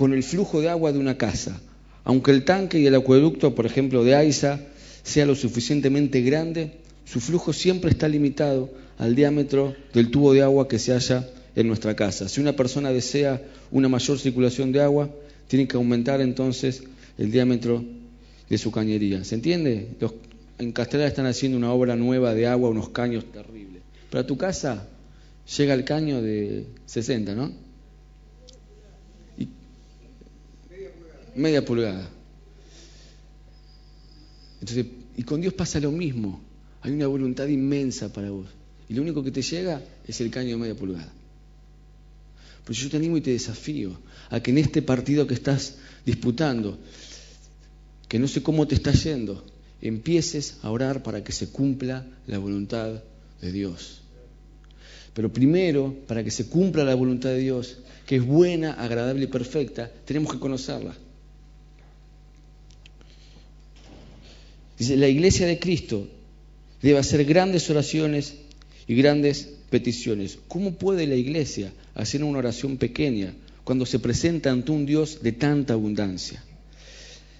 [0.00, 1.60] con el flujo de agua de una casa.
[2.04, 4.58] Aunque el tanque y el acueducto, por ejemplo, de Aiza,
[5.02, 10.68] sea lo suficientemente grande, su flujo siempre está limitado al diámetro del tubo de agua
[10.68, 12.30] que se halla en nuestra casa.
[12.30, 15.10] Si una persona desea una mayor circulación de agua,
[15.48, 16.82] tiene que aumentar entonces
[17.18, 17.84] el diámetro
[18.48, 19.22] de su cañería.
[19.22, 19.98] ¿Se entiende?
[20.58, 23.82] en Castellar están haciendo una obra nueva de agua, unos caños terribles.
[24.08, 24.88] Pero a tu casa
[25.58, 27.69] llega el caño de 60, ¿no?
[31.34, 32.08] Media pulgada.
[34.60, 36.40] Entonces, y con Dios pasa lo mismo.
[36.82, 38.48] Hay una voluntad inmensa para vos.
[38.88, 41.12] Y lo único que te llega es el caño de media pulgada.
[42.64, 43.98] Pero yo te animo y te desafío
[44.30, 46.78] a que en este partido que estás disputando,
[48.08, 49.44] que no sé cómo te está yendo,
[49.80, 53.02] empieces a orar para que se cumpla la voluntad
[53.40, 54.00] de Dios.
[55.14, 59.28] Pero primero, para que se cumpla la voluntad de Dios, que es buena, agradable y
[59.28, 60.94] perfecta, tenemos que conocerla.
[64.80, 66.08] Dice, la iglesia de Cristo
[66.80, 68.36] debe hacer grandes oraciones
[68.86, 70.38] y grandes peticiones.
[70.48, 75.32] ¿Cómo puede la iglesia hacer una oración pequeña cuando se presenta ante un Dios de
[75.32, 76.42] tanta abundancia?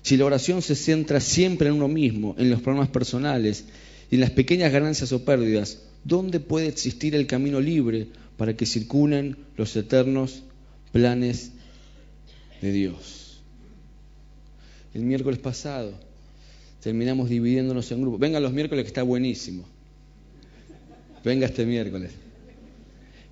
[0.02, 3.64] Si la oración se centra siempre en uno mismo, en los problemas personales
[4.10, 8.66] y en las pequeñas ganancias o pérdidas, ¿dónde puede existir el camino libre para que
[8.66, 10.42] circulen los eternos
[10.92, 11.52] planes
[12.60, 13.40] de Dios?
[14.92, 16.09] El miércoles pasado
[16.82, 18.20] terminamos dividiéndonos en grupos.
[18.20, 19.64] Venga los miércoles que está buenísimo.
[21.24, 22.12] Venga este miércoles.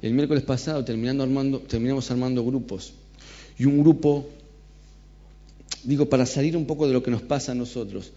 [0.03, 2.93] El miércoles pasado terminando armando, terminamos armando grupos.
[3.59, 4.29] Y un grupo,
[5.83, 8.13] digo, para salir un poco de lo que nos pasa a nosotros,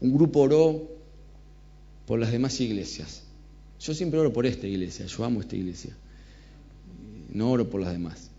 [0.00, 0.88] un grupo oró
[2.06, 3.22] por las demás iglesias.
[3.80, 5.94] Yo siempre oro por esta iglesia, yo amo esta iglesia.
[7.32, 8.30] No oro por las demás.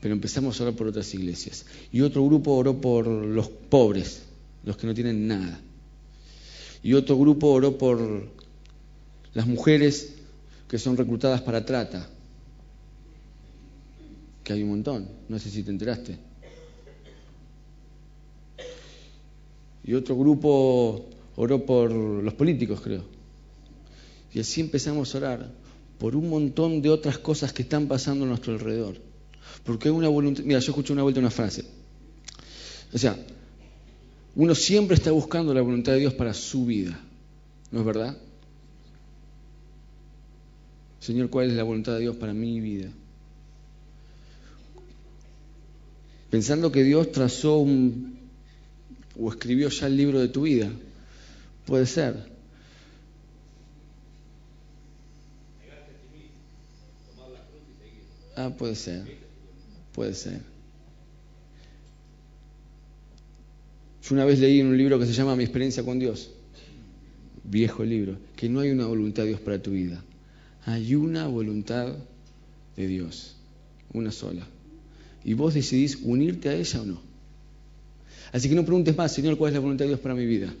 [0.00, 1.66] Pero empezamos a orar por otras iglesias.
[1.92, 4.22] Y otro grupo oró por los pobres,
[4.66, 5.58] los que no tienen nada.
[6.82, 8.28] Y otro grupo oró por
[9.32, 10.16] las mujeres
[10.68, 12.06] que son reclutadas para trata,
[14.44, 16.26] que hay un montón, no sé si te enteraste.
[19.86, 23.04] y otro grupo oró por los políticos, creo.
[24.34, 25.52] Y así empezamos a orar
[25.98, 28.96] por un montón de otras cosas que están pasando a nuestro alrededor.
[29.62, 30.42] Porque hay una voluntad.
[30.42, 31.64] Mira, yo escuché una vuelta una frase.
[32.92, 33.16] O sea,
[34.36, 37.00] uno siempre está buscando la voluntad de Dios para su vida.
[37.70, 38.16] ¿No es verdad?
[41.00, 42.90] Señor, ¿cuál es la voluntad de Dios para mi vida?
[46.28, 48.18] Pensando que Dios trazó un,
[49.18, 50.70] o escribió ya el libro de tu vida.
[51.64, 52.30] Puede ser.
[58.36, 59.06] Ah, puede ser.
[59.94, 60.55] Puede ser.
[64.06, 66.30] Yo una vez leí en un libro que se llama Mi experiencia con Dios,
[67.42, 70.00] viejo libro, que no hay una voluntad de Dios para tu vida.
[70.64, 71.92] Hay una voluntad
[72.76, 73.34] de Dios,
[73.92, 74.46] una sola.
[75.24, 77.00] Y vos decidís unirte a ella o no.
[78.32, 80.54] Así que no preguntes más, Señor, ¿cuál es la voluntad de Dios para mi vida?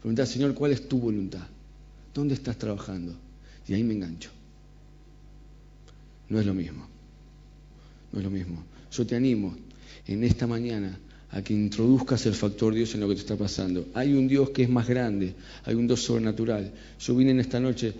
[0.00, 1.44] Pregunta, Señor, ¿cuál es tu voluntad?
[2.14, 3.16] ¿Dónde estás trabajando?
[3.66, 4.30] Y ahí me engancho.
[6.28, 6.86] No es lo mismo.
[8.12, 8.62] No es lo mismo.
[8.92, 9.56] Yo te animo
[10.06, 13.86] en esta mañana a que introduzcas el factor Dios en lo que te está pasando.
[13.94, 15.34] Hay un Dios que es más grande,
[15.64, 16.72] hay un Dios sobrenatural.
[17.00, 17.94] Yo vine en esta noche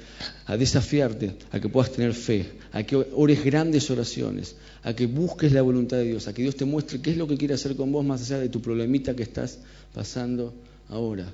[0.47, 5.53] a desafiarte a que puedas tener fe, a que ores grandes oraciones, a que busques
[5.53, 7.75] la voluntad de Dios, a que Dios te muestre qué es lo que quiere hacer
[7.75, 9.59] con vos más allá de tu problemita que estás
[9.93, 10.55] pasando
[10.89, 11.33] ahora.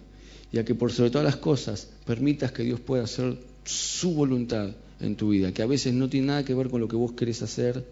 [0.50, 4.70] Y a que por sobre todas las cosas permitas que Dios pueda hacer su voluntad
[5.00, 7.12] en tu vida, que a veces no tiene nada que ver con lo que vos
[7.12, 7.85] querés hacer,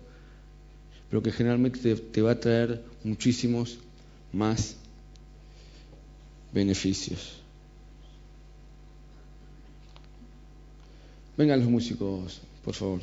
[1.10, 3.78] pero que generalmente te, va a traer muchísimos
[4.32, 4.76] más
[6.52, 7.36] beneficios.
[11.36, 13.00] Vengan los músicos, por favor.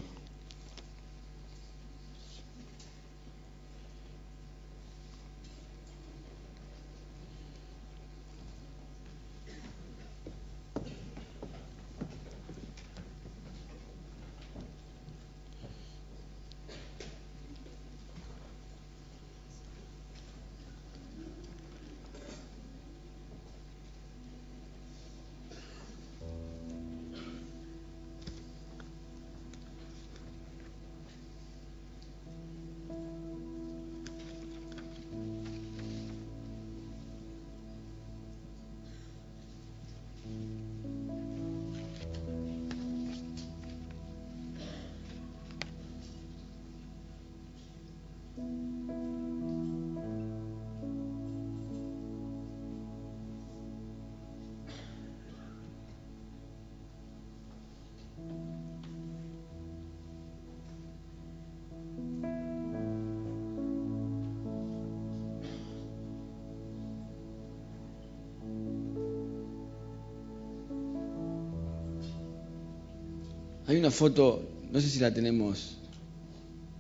[73.68, 75.78] Hay una foto, no sé si la tenemos,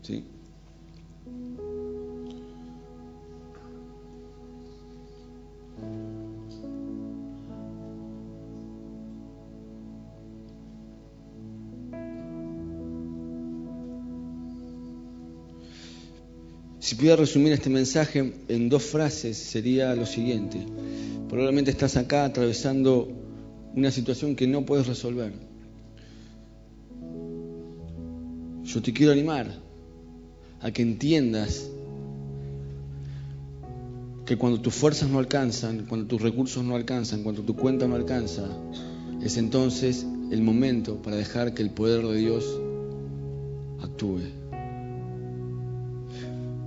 [0.01, 0.23] ¿sí?
[16.79, 20.65] Si pudiera resumir este mensaje en dos frases, sería lo siguiente.
[21.27, 23.09] Probablemente estás acá atravesando
[23.75, 25.46] una situación que no puedes resolver.
[28.67, 29.47] Yo te quiero animar
[30.59, 31.69] a que entiendas
[34.25, 37.95] que cuando tus fuerzas no alcanzan, cuando tus recursos no alcanzan, cuando tu cuenta no
[37.95, 38.45] alcanza,
[39.23, 42.59] es entonces el momento para dejar que el poder de Dios
[43.81, 44.19] actúe.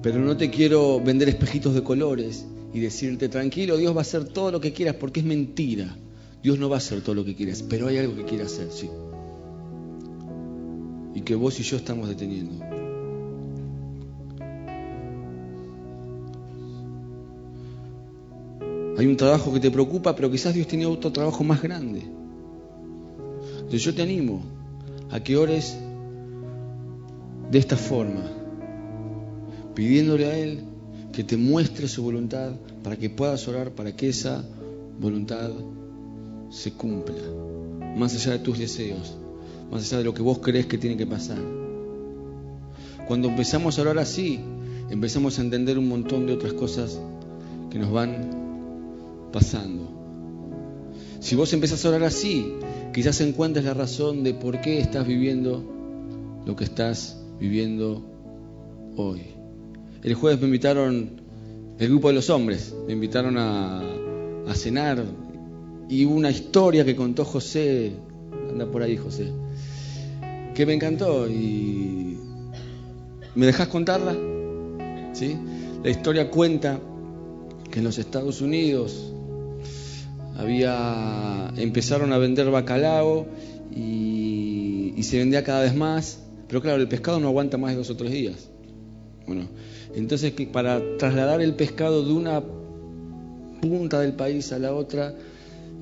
[0.03, 4.25] Pero no te quiero vender espejitos de colores y decirte, tranquilo, Dios va a hacer
[4.25, 5.95] todo lo que quieras, porque es mentira.
[6.43, 8.69] Dios no va a hacer todo lo que quieras, pero hay algo que quiere hacer,
[8.73, 8.89] sí.
[11.15, 12.65] Y que vos y yo estamos deteniendo.
[18.99, 22.03] Hay un trabajo que te preocupa, pero quizás Dios tiene otro trabajo más grande.
[23.55, 24.43] Entonces yo te animo
[25.11, 25.79] a que ores
[27.51, 28.23] de esta forma
[29.75, 30.61] pidiéndole a Él
[31.13, 32.53] que te muestre su voluntad
[32.83, 34.45] para que puedas orar para que esa
[35.01, 35.51] voluntad
[36.51, 37.15] se cumpla,
[37.97, 39.17] más allá de tus deseos,
[39.71, 41.39] más allá de lo que vos crees que tiene que pasar.
[43.07, 44.41] Cuando empezamos a orar así,
[44.91, 47.01] empezamos a entender un montón de otras cosas
[47.71, 49.89] que nos van pasando.
[51.21, 52.55] Si vos empezás a orar así,
[52.93, 55.63] quizás encuentres la razón de por qué estás viviendo
[56.47, 58.03] lo que estás viviendo
[58.97, 59.23] hoy.
[60.03, 61.21] El jueves me invitaron,
[61.79, 63.83] el grupo de los hombres, me invitaron a,
[64.47, 65.05] a cenar
[65.89, 67.93] y una historia que contó José,
[68.49, 69.33] anda por ahí José,
[70.55, 72.19] que me encantó y
[73.35, 74.15] ¿me dejas contarla?
[75.13, 75.37] ¿Sí?
[75.83, 76.81] La historia cuenta
[77.71, 79.13] que en los Estados Unidos
[80.37, 83.27] había empezaron a vender bacalao
[83.75, 87.91] y, se vendía cada vez más, pero claro, el pescado no aguanta más de dos
[87.91, 88.51] o tres días.
[89.27, 89.49] Bueno,
[89.95, 92.43] entonces para trasladar el pescado de una
[93.61, 95.15] punta del país a la otra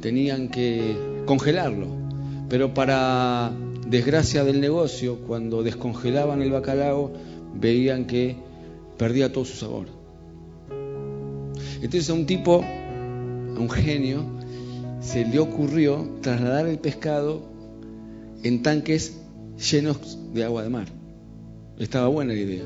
[0.00, 0.96] tenían que
[1.26, 1.88] congelarlo.
[2.48, 3.52] Pero para
[3.88, 7.12] desgracia del negocio, cuando descongelaban el bacalao,
[7.54, 8.36] veían que
[8.98, 9.86] perdía todo su sabor.
[11.76, 14.24] Entonces a un tipo, a un genio,
[15.00, 17.42] se le ocurrió trasladar el pescado
[18.42, 19.16] en tanques
[19.70, 20.88] llenos de agua de mar.
[21.78, 22.64] Estaba buena la idea.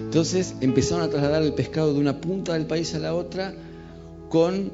[0.00, 3.54] Entonces empezaron a trasladar el pescado de una punta del país a la otra
[4.28, 4.70] con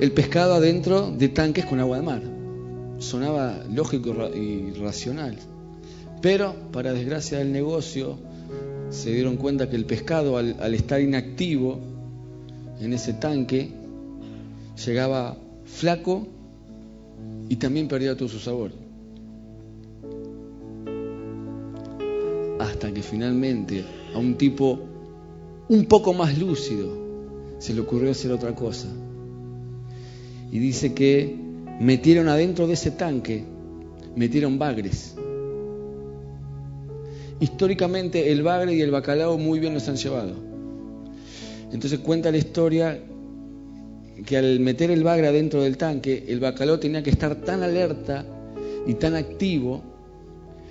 [0.00, 2.33] el pescado adentro de tanques con agua de mar.
[3.04, 5.36] Sonaba lógico y racional.
[6.22, 8.16] Pero, para desgracia del negocio,
[8.88, 11.78] se dieron cuenta que el pescado, al, estar inactivo
[12.80, 13.68] en ese tanque,
[14.86, 15.36] llegaba
[15.66, 16.26] flaco
[17.50, 18.72] y también perdía todo su sabor.
[22.58, 23.84] Hasta que finalmente
[24.14, 24.78] a un tipo
[25.68, 26.88] un poco más lúcido
[27.58, 28.88] se le ocurrió hacer otra cosa
[30.50, 31.43] y dice que
[31.80, 33.44] metieron adentro de ese tanque,
[34.16, 35.14] metieron bagres.
[37.40, 40.34] Históricamente el bagre y el bacalao muy bien los han llevado.
[41.72, 43.00] Entonces cuenta la historia
[44.24, 48.24] que al meter el bagre adentro del tanque, el bacalao tenía que estar tan alerta
[48.86, 49.82] y tan activo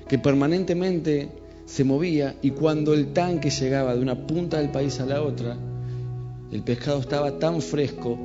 [0.07, 1.29] que permanentemente
[1.65, 5.57] se movía y cuando el tanque llegaba de una punta del país a la otra,
[6.51, 8.17] el pescado estaba tan fresco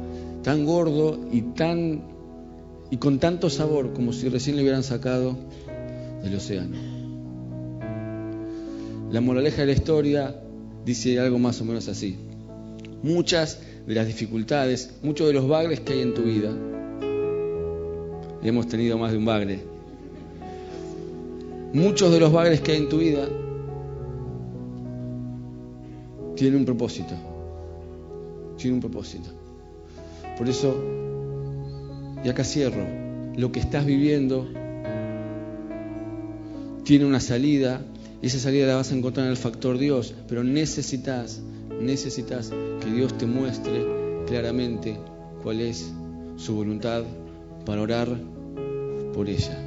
[0.42, 2.00] tan gordo y tan
[2.90, 5.36] y con tanto sabor como si recién lo hubieran sacado
[6.22, 6.76] del océano.
[9.10, 10.36] La moraleja de la historia
[10.84, 12.16] dice algo más o menos así.
[13.02, 16.50] Muchas de las dificultades, muchos de los bagres que hay en tu vida,
[18.42, 19.60] hemos tenido más de un bagre,
[21.72, 23.28] muchos de los bagres que hay en tu vida
[26.36, 27.14] tienen un propósito,
[28.56, 29.30] tienen un propósito.
[30.36, 30.76] Por eso,
[32.24, 32.84] y acá cierro,
[33.36, 34.48] lo que estás viviendo
[36.84, 37.82] tiene una salida,
[38.20, 41.40] y esa salida la vas a encontrar en el factor Dios, pero necesitas,
[41.80, 42.50] necesitas
[42.80, 43.84] que Dios te muestre
[44.26, 44.96] claramente
[45.42, 45.92] cuál es
[46.36, 47.04] su voluntad
[47.64, 48.08] para orar
[49.12, 49.64] por ella.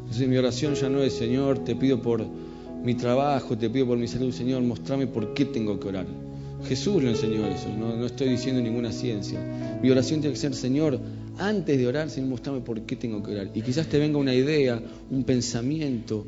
[0.00, 2.26] Entonces mi oración ya no es, Señor, te pido por
[2.82, 6.06] mi trabajo, te pido por mi salud, Señor, mostrame por qué tengo que orar.
[6.64, 9.40] Jesús lo enseñó eso, no, estoy diciendo ninguna ciencia.
[9.82, 11.00] Mi oración tiene que ser, Señor,
[11.38, 13.50] antes de orar, Señor, mostrame por qué tengo que orar.
[13.54, 14.80] Y quizás te venga una idea,
[15.10, 16.26] un pensamiento,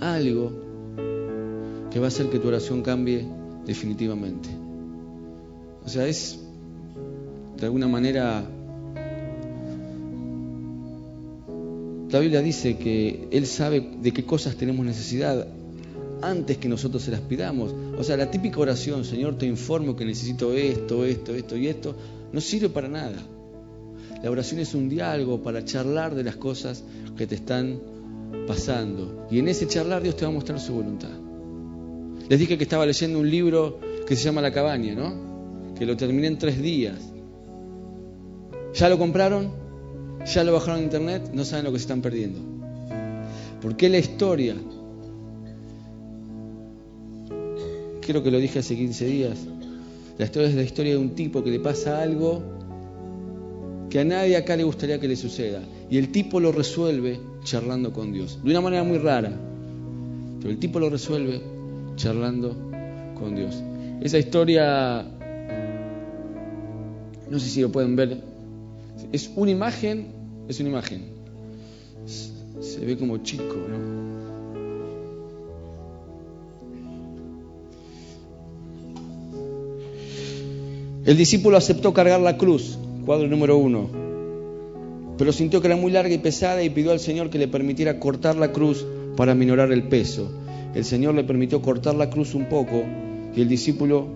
[0.00, 0.52] algo
[1.90, 3.24] que va a hacer que tu oración cambie
[3.64, 4.48] definitivamente.
[5.84, 6.38] O sea, es
[7.58, 8.44] de alguna manera...
[12.10, 15.46] La Biblia dice que Él sabe de qué cosas tenemos necesidad
[16.22, 17.74] antes que nosotros se las pidamos.
[17.98, 21.94] O sea, la típica oración, Señor, te informo que necesito esto, esto, esto y esto,
[22.32, 23.16] no sirve para nada.
[24.22, 26.84] La oración es un diálogo para charlar de las cosas
[27.16, 27.80] que te están
[28.46, 29.26] pasando.
[29.30, 31.10] Y en ese charlar Dios te va a mostrar su voluntad.
[32.28, 35.74] Les dije que estaba leyendo un libro que se llama La cabaña, ¿no?
[35.74, 36.98] Que lo terminé en tres días.
[38.74, 39.50] ¿Ya lo compraron?
[40.26, 41.30] ¿Ya lo bajaron en internet?
[41.32, 42.38] No saben lo que se están perdiendo.
[43.60, 44.54] Porque la historia
[48.10, 49.38] creo que lo dije hace 15 días.
[50.18, 52.42] La historia es la historia de un tipo que le pasa algo
[53.88, 55.62] que a nadie acá le gustaría que le suceda.
[55.88, 58.38] Y el tipo lo resuelve charlando con Dios.
[58.42, 59.32] De una manera muy rara.
[60.38, 61.40] Pero el tipo lo resuelve
[61.96, 62.56] charlando
[63.18, 63.62] con Dios.
[64.00, 65.06] Esa historia,
[67.30, 68.22] no sé si lo pueden ver,
[69.12, 70.08] es una imagen,
[70.48, 71.02] es una imagen.
[72.60, 73.99] Se ve como chico, ¿no?
[81.10, 83.90] El discípulo aceptó cargar la cruz, cuadro número uno,
[85.18, 87.98] pero sintió que era muy larga y pesada y pidió al Señor que le permitiera
[87.98, 88.86] cortar la cruz
[89.16, 90.30] para minorar el peso.
[90.72, 92.84] El Señor le permitió cortar la cruz un poco
[93.34, 94.06] y el discípulo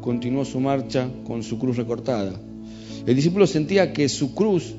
[0.00, 2.34] continuó su marcha con su cruz recortada.
[3.04, 4.76] El discípulo sentía que su cruz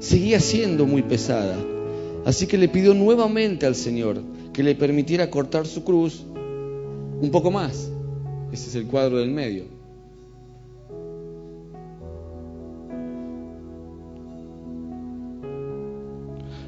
[0.00, 1.56] seguía siendo muy pesada,
[2.24, 4.20] así que le pidió nuevamente al Señor
[4.52, 6.24] que le permitiera cortar su cruz
[7.20, 7.92] un poco más.
[8.50, 9.75] Ese es el cuadro del medio.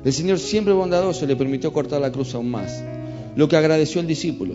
[0.05, 2.83] El Señor, siempre bondadoso, le permitió cortar la cruz aún más,
[3.37, 4.55] lo que agradeció el discípulo.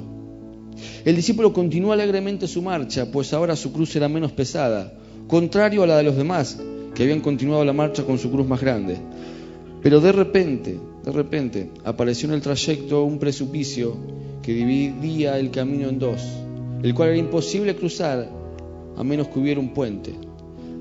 [1.05, 4.93] El discípulo continuó alegremente su marcha, pues ahora su cruz era menos pesada,
[5.27, 6.59] contrario a la de los demás,
[6.95, 8.97] que habían continuado la marcha con su cruz más grande.
[9.81, 13.97] Pero de repente, de repente, apareció en el trayecto un precipicio
[14.41, 16.21] que dividía el camino en dos,
[16.81, 18.29] el cual era imposible cruzar
[18.95, 20.13] a menos que hubiera un puente.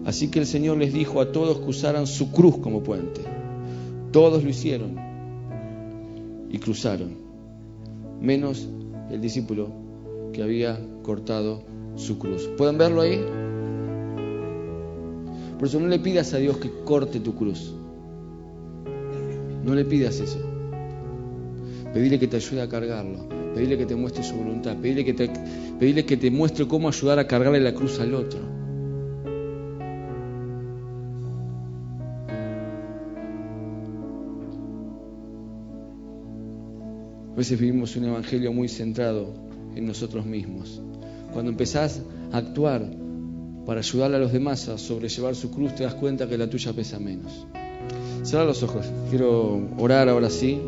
[0.04, 3.31] Así que el Señor les dijo a todos que usaran su cruz como puente.
[4.12, 4.96] Todos lo hicieron
[6.50, 7.16] y cruzaron,
[8.20, 8.68] menos
[9.10, 9.72] el discípulo
[10.34, 11.62] que había cortado
[11.96, 12.48] su cruz.
[12.58, 13.24] ¿Pueden verlo ahí?
[15.58, 17.72] Por eso no le pidas a Dios que corte tu cruz.
[19.64, 20.40] No le pidas eso.
[21.94, 23.28] Pedirle que te ayude a cargarlo.
[23.54, 24.76] Pedirle que te muestre su voluntad.
[24.76, 25.30] Pedirle que te,
[25.78, 28.40] pedirle que te muestre cómo ayudar a cargarle la cruz al otro.
[37.42, 39.34] Veces vivimos un evangelio muy centrado
[39.74, 40.80] en nosotros mismos.
[41.32, 42.88] Cuando empezás a actuar
[43.66, 46.72] para ayudarle a los demás a sobrellevar su cruz, te das cuenta que la tuya
[46.72, 47.48] pesa menos.
[48.22, 48.86] Cierra los ojos.
[49.10, 50.60] Quiero orar ahora sí.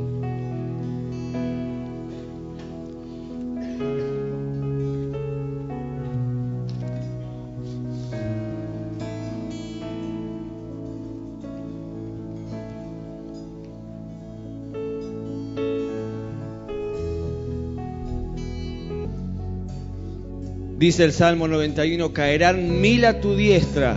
[20.84, 23.96] Dice el Salmo 91, caerán mil a tu diestra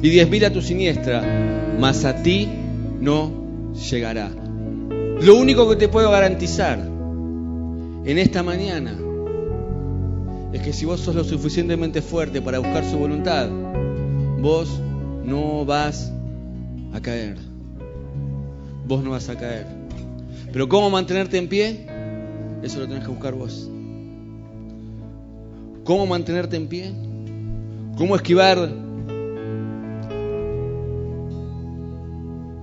[0.00, 2.48] y diez mil a tu siniestra, mas a ti
[3.02, 4.30] no llegará.
[5.20, 8.96] Lo único que te puedo garantizar en esta mañana
[10.54, 13.46] es que si vos sos lo suficientemente fuerte para buscar su voluntad,
[14.38, 14.80] vos
[15.22, 16.14] no vas
[16.94, 17.36] a caer.
[18.86, 19.66] Vos no vas a caer.
[20.50, 21.86] Pero ¿cómo mantenerte en pie?
[22.62, 23.68] Eso lo tenés que buscar vos.
[25.86, 26.92] ¿Cómo mantenerte en pie?
[27.96, 28.68] ¿Cómo esquivar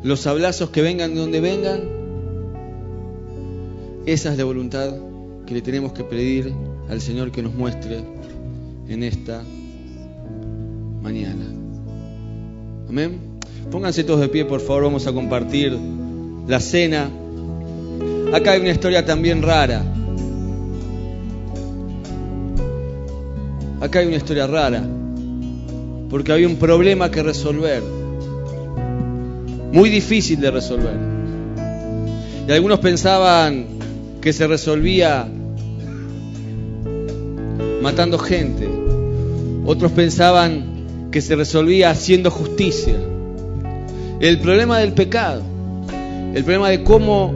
[0.03, 1.82] los abrazos que vengan de donde vengan?
[4.05, 4.93] Esa es la voluntad
[5.45, 6.53] que le tenemos que pedir
[6.89, 8.03] al Señor que nos muestre
[8.89, 9.41] en esta
[11.01, 11.45] mañana.
[12.89, 13.21] Amén.
[13.71, 15.71] Pónganse todos de pie, por favor, vamos a compartir
[16.45, 17.09] la cena.
[18.34, 19.93] Acá hay una historia también rara.
[23.84, 24.82] Acá hay una historia rara,
[26.10, 27.84] porque había un problema que resolver,
[29.74, 30.96] muy difícil de resolver.
[32.48, 33.66] Y algunos pensaban
[34.22, 35.28] que se resolvía
[37.82, 38.70] matando gente,
[39.66, 42.96] otros pensaban que se resolvía haciendo justicia.
[44.22, 45.42] El problema del pecado,
[46.34, 47.36] el problema de cómo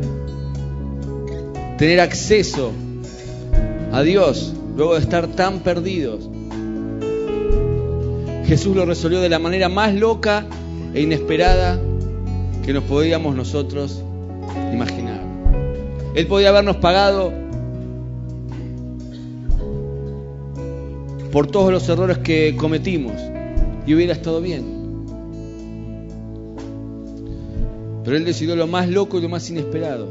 [1.77, 2.71] tener acceso
[3.91, 6.29] a Dios luego de estar tan perdidos,
[8.47, 10.45] Jesús lo resolvió de la manera más loca
[10.93, 11.77] e inesperada
[12.65, 14.01] que nos podíamos nosotros
[14.71, 15.21] imaginar.
[16.15, 17.33] Él podía habernos pagado
[21.29, 23.21] por todos los errores que cometimos
[23.85, 24.63] y hubiera estado bien.
[28.05, 30.07] Pero Él decidió lo más loco y lo más inesperado.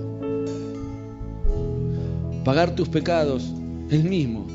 [2.44, 3.50] Pagar tus pecados
[3.90, 4.46] Él mismo.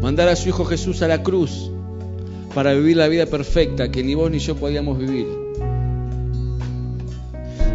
[0.00, 1.72] Mandar a su Hijo Jesús a la cruz
[2.54, 5.26] para vivir la vida perfecta que ni vos ni yo podíamos vivir.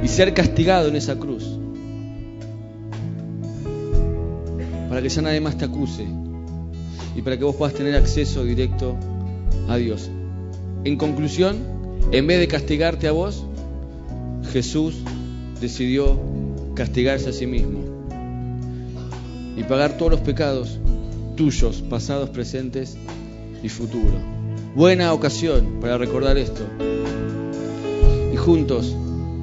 [0.04, 1.58] Y ser castigado en esa cruz.
[4.90, 6.06] Para que ya nadie más te acuse.
[7.16, 8.96] Y para que vos puedas tener acceso directo
[9.70, 10.10] a Dios.
[10.84, 11.58] En conclusión,
[12.12, 13.46] en vez de castigarte a vos,
[14.52, 14.96] Jesús
[15.60, 16.20] decidió
[16.76, 17.80] castigarse a sí mismo
[19.58, 20.80] y pagar todos los pecados
[21.38, 22.98] tuyos, pasados, presentes
[23.64, 24.35] y futuros
[24.76, 26.62] buena ocasión para recordar esto.
[28.34, 28.96] Y juntos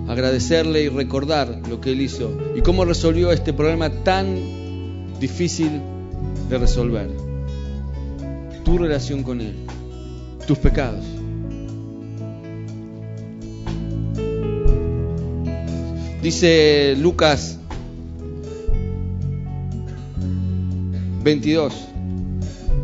[0.06, 5.80] agradecerle y recordar lo que Él hizo y cómo resolvió este problema tan difícil
[6.48, 7.08] de resolver.
[8.64, 9.54] Tu relación con Él,
[10.46, 11.04] tus pecados.
[16.22, 17.58] Dice Lucas
[21.24, 21.91] 22.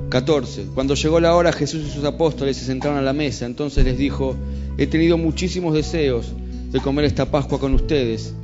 [0.09, 0.69] 14.
[0.75, 3.47] Cuando llegó la hora, Jesús y sus apóstoles se sentaron a la mesa.
[3.47, 4.37] Entonces les dijo,
[4.79, 6.33] he tenido muchísimos deseos
[6.71, 8.35] de comer esta Pascua con ustedes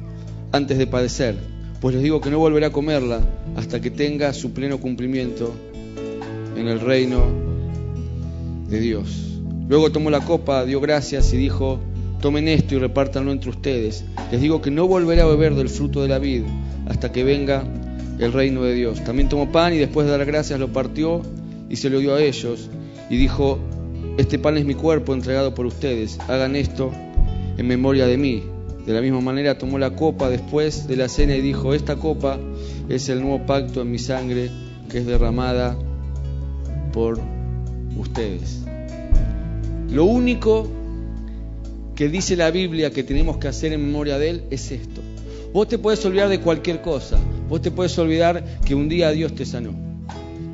[0.52, 1.36] antes de padecer,
[1.80, 3.20] pues les digo que no volverá a comerla
[3.56, 5.52] hasta que tenga su pleno cumplimiento
[6.56, 7.24] en el reino
[8.68, 9.40] de Dios.
[9.68, 11.80] Luego tomó la copa, dio gracias y dijo,
[12.20, 14.04] Tomen esto y repártanlo entre ustedes.
[14.32, 16.42] Les digo que no volveré a beber del fruto de la vid
[16.86, 17.64] hasta que venga
[18.18, 19.04] el reino de Dios.
[19.04, 21.20] También tomó pan y después de dar gracias lo partió
[21.68, 22.70] y se lo dio a ellos.
[23.10, 23.58] Y dijo,
[24.16, 26.18] este pan es mi cuerpo entregado por ustedes.
[26.28, 26.92] Hagan esto
[27.56, 28.42] en memoria de mí.
[28.86, 32.38] De la misma manera tomó la copa después de la cena y dijo, esta copa
[32.88, 34.50] es el nuevo pacto en mi sangre
[34.90, 35.76] que es derramada
[36.92, 37.18] por
[37.98, 38.60] ustedes.
[39.90, 40.68] Lo único
[41.94, 45.00] que dice la Biblia que tenemos que hacer en memoria de Él es esto.
[45.52, 47.18] Vos te puedes olvidar de cualquier cosa.
[47.48, 49.72] Vos te puedes olvidar que un día Dios te sanó.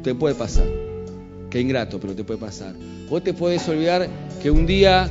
[0.02, 0.89] Te puede pasar.
[1.50, 2.74] Qué ingrato, pero te puede pasar.
[3.08, 4.08] Vos te puedes olvidar
[4.40, 5.10] que un día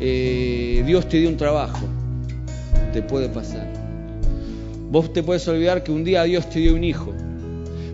[0.00, 1.86] eh, Dios te dio un trabajo.
[2.92, 3.72] Te puede pasar.
[4.90, 7.14] Vos te puedes olvidar que un día Dios te dio un hijo.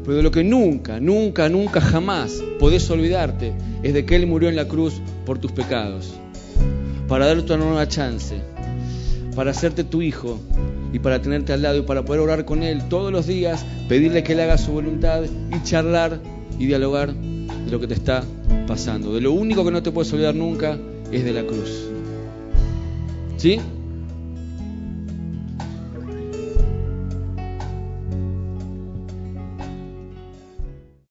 [0.04, 3.52] Pero de lo que nunca, nunca, nunca, jamás podés olvidarte
[3.82, 4.94] es de que Él murió en la cruz
[5.26, 6.14] por tus pecados
[7.08, 8.36] para darte una nueva chance,
[9.34, 10.40] para hacerte tu hijo
[10.92, 14.22] y para tenerte al lado y para poder orar con Él todos los días, pedirle
[14.22, 16.20] que Él haga su voluntad y charlar
[16.58, 17.14] y dialogar
[17.66, 18.24] de lo que te está
[18.66, 19.12] pasando.
[19.12, 20.78] De lo único que no te puedes olvidar nunca
[21.12, 21.88] es de la cruz.
[23.36, 23.60] ¿Sí?